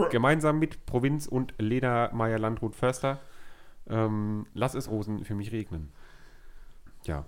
[0.09, 3.19] Gemeinsam mit Provinz und Lena Meyer-Landrut-Förster.
[3.87, 5.91] Ähm, Lass es Rosen für mich regnen.
[7.03, 7.25] Ja.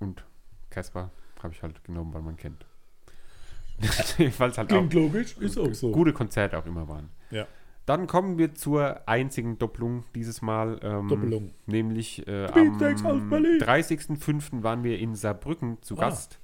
[0.00, 0.24] Und
[0.70, 1.10] Casper
[1.42, 2.66] habe ich halt genommen, weil man kennt.
[4.38, 5.90] weil es halt auch Klingt logisch, ist auch so.
[5.90, 7.10] gute Konzerte auch immer waren.
[7.30, 7.46] Ja.
[7.86, 10.80] Dann kommen wir zur einzigen Doppelung dieses Mal.
[10.82, 11.50] Ähm, Doppelung.
[11.66, 13.60] Nämlich äh, am Beatsteaks aus Berlin.
[13.60, 14.62] 30.05.
[14.62, 16.40] waren wir in Saarbrücken zu Ah, Gast.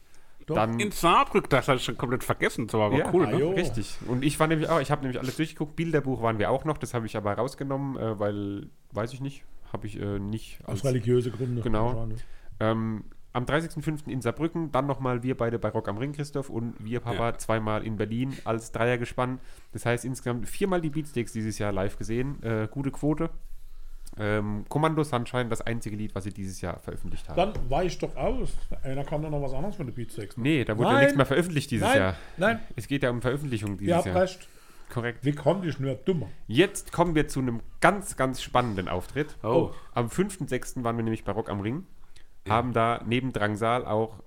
[0.47, 2.67] Dann, In Saarbrück, das hatte ich schon komplett vergessen.
[2.67, 3.39] Das war aber ja, cool, ah, ne?
[3.39, 3.51] jo.
[3.53, 3.97] richtig.
[4.09, 5.77] Und ich war nämlich auch, ich habe nämlich alles durchgeguckt.
[5.77, 9.45] Bilderbuch waren wir auch noch, das habe ich aber rausgenommen, äh, weil, weiß ich nicht,
[9.73, 11.63] habe ich äh, nicht Aus religiöse Gründen.
[11.63, 12.09] Genau.
[12.59, 14.09] Ähm, am 30.05.
[14.09, 17.39] in Saarbrücken, dann nochmal wir beide bei Rock am Ring, Christoph, und wir Papa Ja.
[17.39, 19.39] zweimal in Berlin als Dreiergespann.
[19.73, 22.43] Das heißt insgesamt viermal die Beatsteaks dieses Jahr live gesehen.
[22.43, 23.31] Äh, gute Quote.
[24.19, 27.37] Ähm, Kommando Sunshine, das einzige Lied, was sie dieses Jahr veröffentlicht haben.
[27.37, 28.51] Dann weich doch aus.
[28.83, 30.37] Ey, da kam doch noch was anderes von den Beatsteaks.
[30.37, 31.01] nee, da wurde ja Nein.
[31.05, 32.17] nichts mehr veröffentlicht dieses nein, Jahr.
[32.37, 34.23] nein, Es geht ja um Veröffentlichung ihr dieses habt Jahr.
[34.23, 34.49] recht.
[34.93, 35.25] Korrekt.
[35.25, 36.27] Wie konnte ich nur dummer?
[36.49, 39.37] Jetzt kommen wir zu einem ganz, ganz spannenden Auftritt.
[39.45, 39.71] Oh.
[39.95, 40.83] Am 5.6.
[40.83, 41.85] waren wir nämlich bei Rock am Ring,
[42.51, 44.23] haben da neben Drangsal auch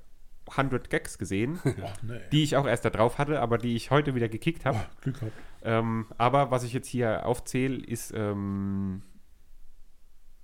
[0.50, 1.60] 100 Gags gesehen.
[1.84, 2.20] Ach, nee.
[2.32, 4.80] die ich auch erst da drauf hatte, aber die ich heute wieder gekickt habe.
[5.02, 5.34] Glück gehabt.
[5.64, 9.02] Ähm, aber was ich jetzt hier aufzähle, ist, ähm,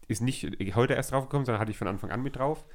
[0.08, 2.66] ist nicht heute erst drauf gekommen, sondern hatte ich von Anfang an mit drauf.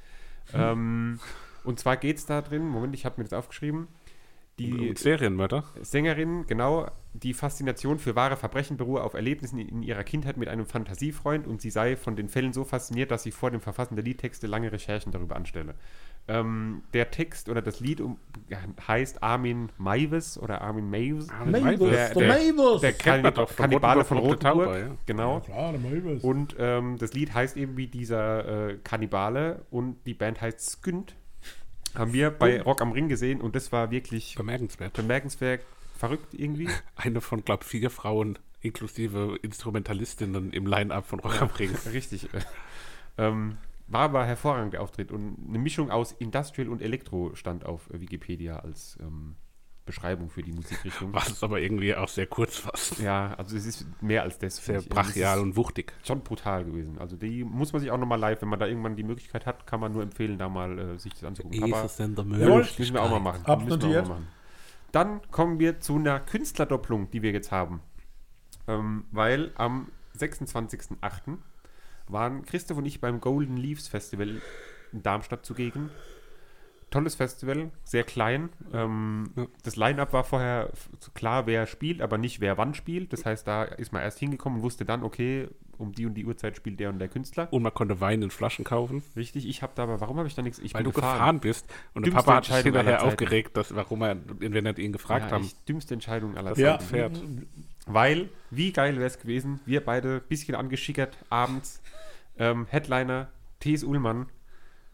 [0.53, 1.19] Ähm,
[1.63, 3.87] und zwar geht es da drin, Moment, ich habe mir das aufgeschrieben.
[4.57, 5.65] Die Und Serienmörder.
[5.81, 10.65] Sängerin, genau, die Faszination für wahre Verbrechen beruhe auf Erlebnissen in ihrer Kindheit mit einem
[10.65, 14.05] Fantasiefreund und sie sei von den Fällen so fasziniert, dass sie vor dem Verfassen der
[14.05, 15.75] Liedtexte lange Recherchen darüber anstelle.
[16.27, 18.17] Ähm, der Text oder das Lied um,
[18.49, 21.27] ja, heißt Armin Maivis oder Armin Mavis.
[21.45, 22.81] Mavis, Der- der der- Mavis.
[22.81, 24.39] Der man doch von Kannibale von Rotenburg.
[24.65, 24.87] Tauber, ja.
[25.05, 25.39] Genau.
[25.41, 26.23] Klar, der Mavis.
[26.23, 31.15] Und ähm, das Lied heißt eben wie dieser äh, Kannibale und die Band heißt Skünd.
[31.95, 34.93] Haben wir bei Rock am Ring gesehen und das war wirklich Bemerkenswert.
[34.93, 35.61] bemerkenswert,
[35.97, 36.69] verrückt irgendwie.
[36.95, 41.71] Eine von, glaube vier Frauen inklusive Instrumentalistinnen im Line-Up von Rock am Ring.
[41.93, 42.33] Richtig.
[42.33, 42.41] äh,
[43.17, 47.89] ähm, war aber hervorragend der Auftritt und eine Mischung aus Industrial und Elektro stand auf
[47.91, 49.35] äh, Wikipedia als ähm,
[49.85, 51.13] Beschreibung für die Musikrichtung.
[51.13, 52.99] Was es aber irgendwie auch sehr kurz fasst.
[52.99, 54.57] Ja, also es ist mehr als das.
[54.57, 55.93] Sehr es brachial ist und wuchtig.
[56.03, 56.97] Schon brutal gewesen.
[56.99, 59.67] Also die muss man sich auch nochmal live, wenn man da irgendwann die Möglichkeit hat,
[59.67, 61.63] kann man nur empfehlen, da mal äh, sich das anzugucken.
[61.63, 63.45] Aber müssen wir auch mal machen.
[63.45, 63.81] Abnotiert.
[63.81, 64.27] Müssen wir auch mal machen.
[64.91, 67.81] Dann kommen wir zu einer Künstlerdopplung, die wir jetzt haben.
[68.67, 71.37] Ähm, weil am 26.08.
[72.07, 74.41] waren Christoph und ich beim Golden Leaves Festival
[74.91, 75.89] in Darmstadt zugegen.
[76.95, 78.49] Tolles Festival, sehr klein.
[78.73, 79.29] Ähm,
[79.63, 80.69] Das Line-Up war vorher
[81.13, 83.11] klar, wer spielt, aber nicht wer wann spielt.
[83.11, 86.25] Das heißt, da ist man erst hingekommen und wusste dann, okay, um die und die
[86.25, 87.51] Uhrzeit spielt der und der Künstler.
[87.51, 90.35] Und man konnte Wein in Flaschen kaufen, Richtig, ich habe da aber, warum habe ich
[90.35, 90.59] da nichts?
[90.59, 91.65] Ich weil du bin gefahren, bist.
[91.93, 95.31] Und der Papa hat sich hinterher aufgeregt, dass, warum er, wenn nicht ihn gefragt ja,
[95.31, 95.51] haben.
[95.67, 96.79] dümmste Entscheidung aller Ja.
[96.79, 96.85] Zeiten.
[96.85, 97.21] Pferd.
[97.87, 101.81] Weil, wie geil wäre es gewesen, wir beide bisschen angeschickert abends,
[102.37, 103.27] ähm, Headliner,
[103.59, 103.83] T.S.
[103.83, 104.27] Ullmann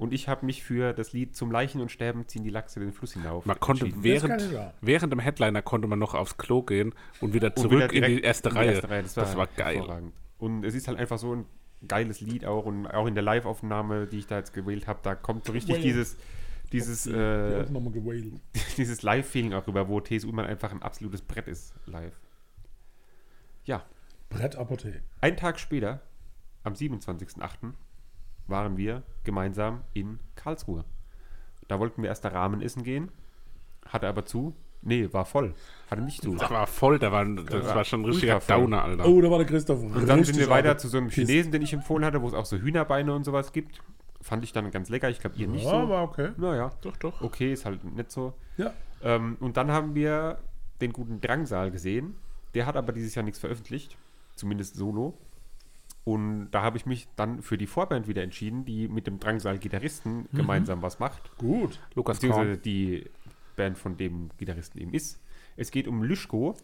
[0.02, 2.92] und ich habe mich für das Lied Zum Leichen und Sterben ziehen die Lachse den
[2.92, 3.46] Fluss hinauf.
[3.46, 4.50] Man konnte während,
[4.82, 8.02] während dem Headliner konnte man noch aufs Klo gehen und wieder Und zurück wieder in
[8.02, 8.82] direkt die erste in Reihe.
[8.82, 9.76] Das war, geil.
[9.76, 10.14] hervorragend.
[10.40, 11.46] Und es ist halt einfach so ein
[11.88, 15.14] geiles Lied auch und auch in der Live-Aufnahme, die ich da jetzt gewählt habe, da
[15.14, 15.84] kommt so richtig Well.
[15.84, 16.18] dieses,
[16.72, 17.66] dieses, Die äh,
[18.78, 20.26] dieses Live-Feeling auch rüber, wo T.S.
[20.26, 22.20] Ullmann einfach ein absolutes Brett ist live.
[23.66, 23.86] Ja,
[24.30, 25.04] Brettapotheke.
[25.20, 26.02] Einen Tag später,
[26.64, 27.74] am 27.08.,
[28.48, 30.84] waren wir gemeinsam in Karlsruhe.
[31.68, 33.10] Da wollten wir erst der Rahmen essen gehen,
[33.88, 34.56] hatte aber zu.
[34.84, 35.54] Nee, war voll.
[35.92, 36.36] Hatte nicht zu.
[36.36, 38.40] Das war voll, da war, das war schon ein richtiger.
[38.40, 39.06] Downer, Alter.
[39.08, 39.82] Oh, da war der Christoph.
[39.84, 42.34] Und dann sind wir weiter zu so einem Chinesen, den ich empfohlen hatte, wo es
[42.34, 43.82] auch so Hühnerbeine und sowas gibt.
[44.22, 45.10] Fand ich dann ganz lecker.
[45.10, 45.90] Ich glaube, ihr nicht Ja, so.
[45.90, 46.32] war okay.
[46.38, 47.22] Naja, Doch, doch.
[47.22, 48.34] okay, ist halt nicht so.
[48.58, 48.74] Ja.
[49.04, 50.40] Ähm, und dann haben wir
[50.82, 52.16] den guten Drangsal gesehen.
[52.56, 53.98] Der hat aber dieses Jahr nichts veröffentlicht,
[54.36, 55.16] zumindest solo.
[56.04, 60.28] Und da habe ich mich dann für die Vorband wieder entschieden, die mit dem Drangsal-Gitarristen
[60.34, 61.38] gemeinsam was macht.
[61.38, 61.80] Gut.
[61.94, 62.62] Lukas Beziehungsweise Korn.
[62.64, 63.10] die
[63.56, 65.22] Band von dem Gitarristen eben ist.
[65.58, 66.56] Es geht um Lüschko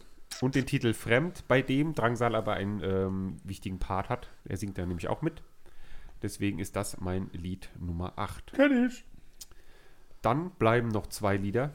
[0.41, 4.29] und den Titel Fremd, bei dem Drangsal aber einen ähm, wichtigen Part hat.
[4.45, 5.43] Er singt da nämlich auch mit.
[6.21, 8.53] Deswegen ist das mein Lied Nummer 8.
[8.53, 9.05] Kenn ich.
[10.23, 11.73] Dann bleiben noch zwei Lieder.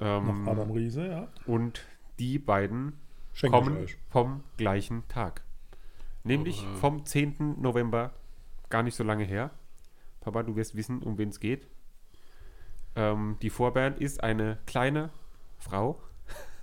[0.00, 1.28] Ähm, Noch Adam Riese, ja.
[1.46, 1.84] und
[2.18, 2.94] die beiden
[3.32, 5.42] Schenke ich kommen vom gleichen Tag.
[6.28, 7.56] Nämlich vom 10.
[7.60, 8.12] November,
[8.68, 9.50] gar nicht so lange her.
[10.20, 11.66] Papa, du wirst wissen, um wen es geht.
[12.96, 15.10] Ähm, die Vorband ist eine kleine
[15.58, 16.00] Frau,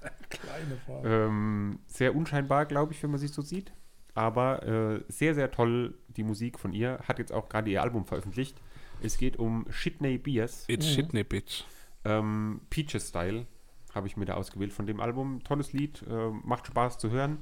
[0.29, 1.03] Kleine Frau.
[1.03, 3.73] ähm, sehr unscheinbar, glaube ich, wenn man sich so sieht.
[4.13, 6.99] Aber äh, sehr, sehr toll die Musik von ihr.
[7.07, 8.61] Hat jetzt auch gerade ihr Album veröffentlicht.
[9.01, 10.65] Es geht um Shitney Beers.
[10.67, 11.65] It's Shitney Bitch.
[12.05, 13.45] Ähm, Peaches Style
[13.93, 15.43] habe ich mir da ausgewählt von dem Album.
[15.43, 17.39] Tolles Lied, äh, macht Spaß zu hören.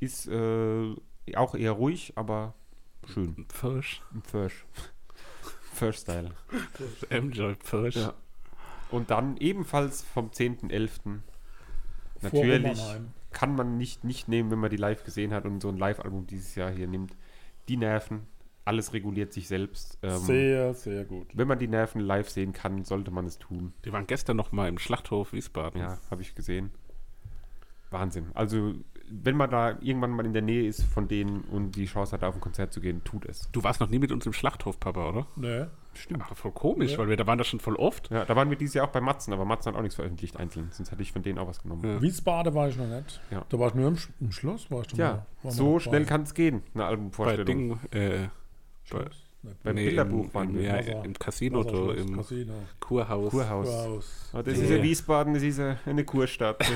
[0.00, 0.94] Ist äh,
[1.34, 2.54] auch eher ruhig, aber
[3.12, 3.46] schön.
[3.48, 4.02] Pfirsch.
[4.24, 4.56] First.
[5.74, 6.30] First Style.
[7.08, 7.96] Enjoy Pfirsch.
[7.96, 8.14] Ja.
[8.90, 10.90] Und dann ebenfalls vom 10.11.
[11.00, 11.20] Vor
[12.22, 12.78] Natürlich
[13.30, 16.26] kann man nicht, nicht nehmen, wenn man die live gesehen hat und so ein Live-Album
[16.26, 17.16] dieses Jahr hier nimmt.
[17.68, 18.26] Die Nerven,
[18.64, 19.98] alles reguliert sich selbst.
[20.02, 21.26] Ähm, Sehr, sehr gut.
[21.34, 23.72] wenn man die Nerven live sehen kann, sollte man es tun.
[23.84, 25.80] Die waren gestern noch mal im Schlachthof Wiesbaden.
[25.80, 26.70] Ja, habe ich gesehen.
[27.90, 28.30] Wahnsinn.
[28.34, 28.74] Also,
[29.22, 32.24] wenn man da irgendwann mal in der Nähe ist von denen und die Chance hat,
[32.24, 33.50] auf ein Konzert zu gehen, tut es.
[33.52, 35.26] Du warst noch nie mit uns im Schlachthof, Papa, oder?
[35.36, 35.66] Nee.
[35.94, 36.22] Stimmt.
[36.26, 36.98] Ach, voll komisch, Ja.
[36.98, 38.10] weil wir da waren das schon voll oft.
[38.10, 40.38] Ja, da waren wir dieses Jahr auch bei Matzen, aber Matzen hat auch nichts veröffentlicht
[40.38, 40.68] einzeln.
[40.72, 41.84] Sonst hätte ich von denen auch was genommen.
[41.84, 42.00] Ja.
[42.00, 43.20] Wiesbaden war ich noch nicht.
[43.30, 43.44] Ja.
[43.48, 44.70] Da war ich nur im, Sch im Schloss.
[44.70, 45.26] War ich da Tja, mal.
[45.42, 47.44] War so schnell kann es gehen, eine Bei Albumvorstellung.
[47.46, 48.28] Ding, äh,
[48.84, 49.22] Schloss.
[49.64, 50.62] Beim nee, Bilderbuch im, waren im, wir.
[50.62, 52.52] ja, Wasser- im Casino, da, im Casino.
[52.78, 53.30] Kurhaus.
[53.30, 53.66] Kurhaus.
[53.68, 54.30] Kurhaus.
[54.32, 54.76] Ah, das ist Nee.
[54.76, 56.58] ja Wiesbaden, das ist ja eine Kurstadt.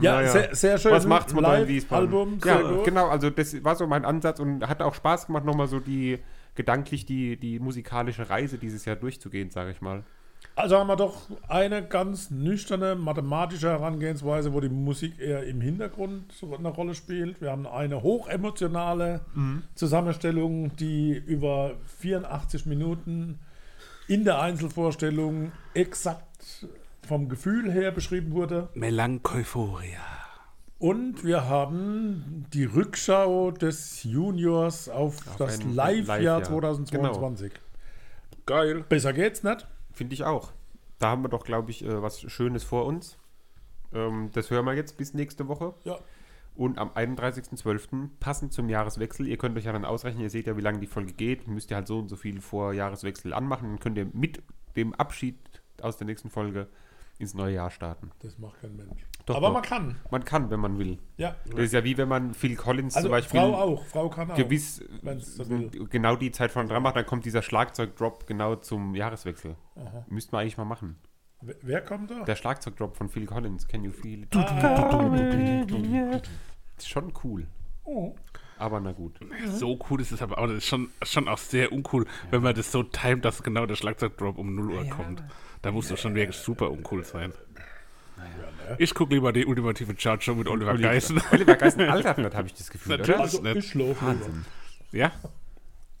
[0.00, 0.30] Ja, naja.
[0.32, 0.90] sehr, sehr schön.
[0.92, 2.06] Was macht's man da in Wiesbaden?
[2.06, 2.84] Album, Ja, gut.
[2.84, 6.18] genau, also das war so mein Ansatz und hat auch Spaß gemacht, nochmal so die
[6.56, 10.02] gedanklich die, die musikalische Reise dieses Jahr durchzugehen, sage ich mal.
[10.56, 16.32] Also haben wir doch eine ganz nüchterne mathematische Herangehensweise, wo die Musik eher im Hintergrund
[16.42, 17.42] eine Rolle spielt.
[17.42, 19.20] Wir haben eine hochemotionale
[19.74, 23.38] Zusammenstellung, die über 84 Minuten
[24.08, 26.66] in der Einzelvorstellung exakt
[27.06, 28.68] vom Gefühl her beschrieben wurde.
[28.72, 30.00] Melancholia.
[30.78, 36.42] Und wir haben die Rückschau des Juniors auf, das ein Live-Jahr Live-Jahr.
[36.44, 37.52] 2022.
[38.46, 38.84] Geil.
[38.88, 39.66] Besser geht's nicht?
[39.96, 40.52] Finde ich auch.
[40.98, 43.16] Da haben wir doch, glaube ich, äh, was Schönes vor uns.
[43.94, 45.72] Ähm, das hören wir jetzt bis nächste Woche.
[45.84, 45.98] Ja.
[46.54, 48.10] Und am 31.12.
[48.20, 50.86] passend zum Jahreswechsel, ihr könnt euch ja dann ausrechnen, ihr seht ja, wie lange die
[50.86, 53.70] Folge geht, müsst ihr halt so und so viel vor Jahreswechsel anmachen.
[53.70, 54.42] Dann könnt ihr mit
[54.76, 55.38] dem Abschied
[55.80, 56.68] aus der nächsten Folge
[57.18, 58.10] ins neue Jahr starten.
[58.20, 59.06] Das macht kein Mensch.
[59.26, 59.54] Doch, Aber doch.
[59.54, 59.96] man kann.
[60.10, 60.98] Man kann, wenn man will.
[61.16, 61.34] Ja.
[61.50, 63.84] Das ist ja wie wenn man Phil Collins Also zum Beispiel Frau auch.
[63.86, 64.36] Frau kann auch.
[64.36, 64.82] gewiss
[65.90, 69.56] genau die Zeit von dran macht, dann kommt dieser Schlagzeugdrop genau zum Jahreswechsel.
[70.08, 70.96] Müssten wir eigentlich mal machen.
[71.42, 72.24] Wer- Wer kommt da?
[72.24, 74.34] Der Schlagzeugdrop von Phil Collins, Can You Feel It?
[76.76, 77.46] Ist schon cool.
[77.84, 78.14] Oh.
[78.58, 79.18] Aber na gut.
[79.48, 80.46] So cool ist es aber auch.
[80.46, 83.74] Das ist schon, schon auch sehr uncool, wenn man das so timet, dass genau der
[83.76, 85.22] Schlagzeugdrop um 0 Uhr kommt.
[85.62, 87.32] Da muss das schon wirklich super uncool sein.
[88.78, 91.20] Ich gucke lieber die ultimative Chart-Show mit Oliver Geissen.
[91.32, 93.14] Oliver Geist altert nicht, habe ich das Gefühl, Natürlich.
[93.16, 93.22] oder?
[93.24, 93.56] Also nett.
[93.56, 93.94] ich lieber.
[94.92, 95.06] Ja?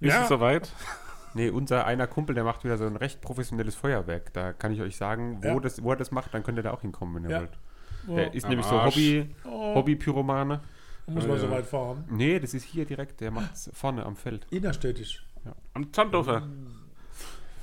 [0.00, 0.22] Ist Ja.
[0.22, 0.72] es soweit?
[1.34, 4.32] Nee, unser einer Kumpel, der macht wieder so ein recht professionelles Feuerwerk.
[4.32, 5.60] Da kann ich euch sagen, wo, Ja.
[5.60, 7.40] das, wo er das macht, dann könnt ihr da auch hinkommen, wenn ihr Ja.
[7.40, 7.58] wollt.
[8.08, 8.94] Der ist Am nämlich so Arsch.
[8.96, 9.74] Hobby, Oh.
[9.74, 10.60] Hobby-Pyromane.
[11.08, 12.04] muss man so weit fahren.
[12.10, 14.46] Nee, das ist hier direkt, der macht es vorne am Feld.
[14.50, 15.24] Innerstädtisch.
[15.74, 16.48] Am Zandhofer.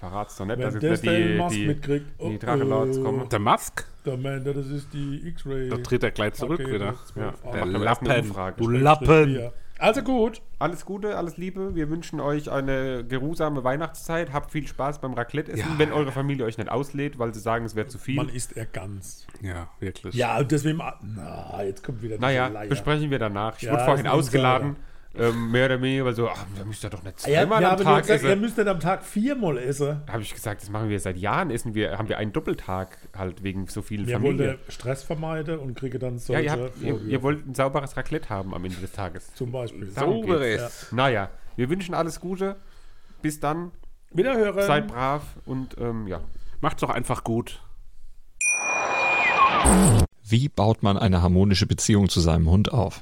[0.04, 3.04] Verrat's doch nicht, Wenn dass das jetzt der nicht Mast die, die, die Drachenlords oh,
[3.04, 3.30] kommen.
[3.30, 3.86] Der Musk?
[4.06, 5.70] Der Mender, das ist die X-Ray.
[5.70, 6.95] Da dreht er gleich zurück Pakete, wieder.
[7.14, 8.34] 12 Ja, der Lappen.
[8.58, 9.39] Du Lappen.
[9.80, 10.41] Also gut.
[10.60, 11.76] Alles Gute, alles Liebe.
[11.76, 14.34] Wir wünschen euch eine geruhsame Weihnachtszeit.
[14.34, 15.80] Habt viel Spaß beim Raclette essen, Ja.
[15.80, 18.16] wenn eure Familie euch nicht auslädt, weil sie sagen, es wäre zu viel.
[18.16, 19.26] Man isst er ganz.
[19.41, 20.16] Ja, wirklich.
[20.16, 20.82] Ja, und deswegen.
[21.01, 22.68] Na, jetzt kommt wieder naja, Leier.
[22.68, 23.56] besprechen wir danach.
[23.56, 24.76] Ich Ja, wurde vorhin ausgeladen,
[25.16, 27.61] ähm, mehr oder weniger, weil so, ach, da müsst ihr doch nicht Ah, Ja, zweimal
[27.61, 28.41] ja, am aber du hast Tag gesagt, ihr essen.
[28.41, 30.01] müsst nicht am Tag viermal essen.
[30.09, 31.51] Habe ich gesagt, das machen wir seit Jahren.
[31.51, 34.47] Essen wir, haben wir einen Doppeltag halt wegen so viel Wir Familie.
[34.47, 37.95] wollen Stress vermeiden und kriege dann Ja, solche ihr, habt, ihr, ihr wollt ein sauberes
[37.95, 39.34] Raclette haben am Ende des Tages.
[39.36, 39.89] zum Beispiel.
[39.89, 40.88] Sauberes.
[40.91, 42.55] Naja, wir wünschen alles Gute.
[43.22, 43.72] Bis dann.
[44.11, 44.66] Wiederhören.
[44.66, 46.22] Seid brav und ähm, ja.
[46.61, 47.61] Macht's doch einfach gut.
[50.26, 53.01] Wie baut man eine harmonische Beziehung zu seinem Hund auf?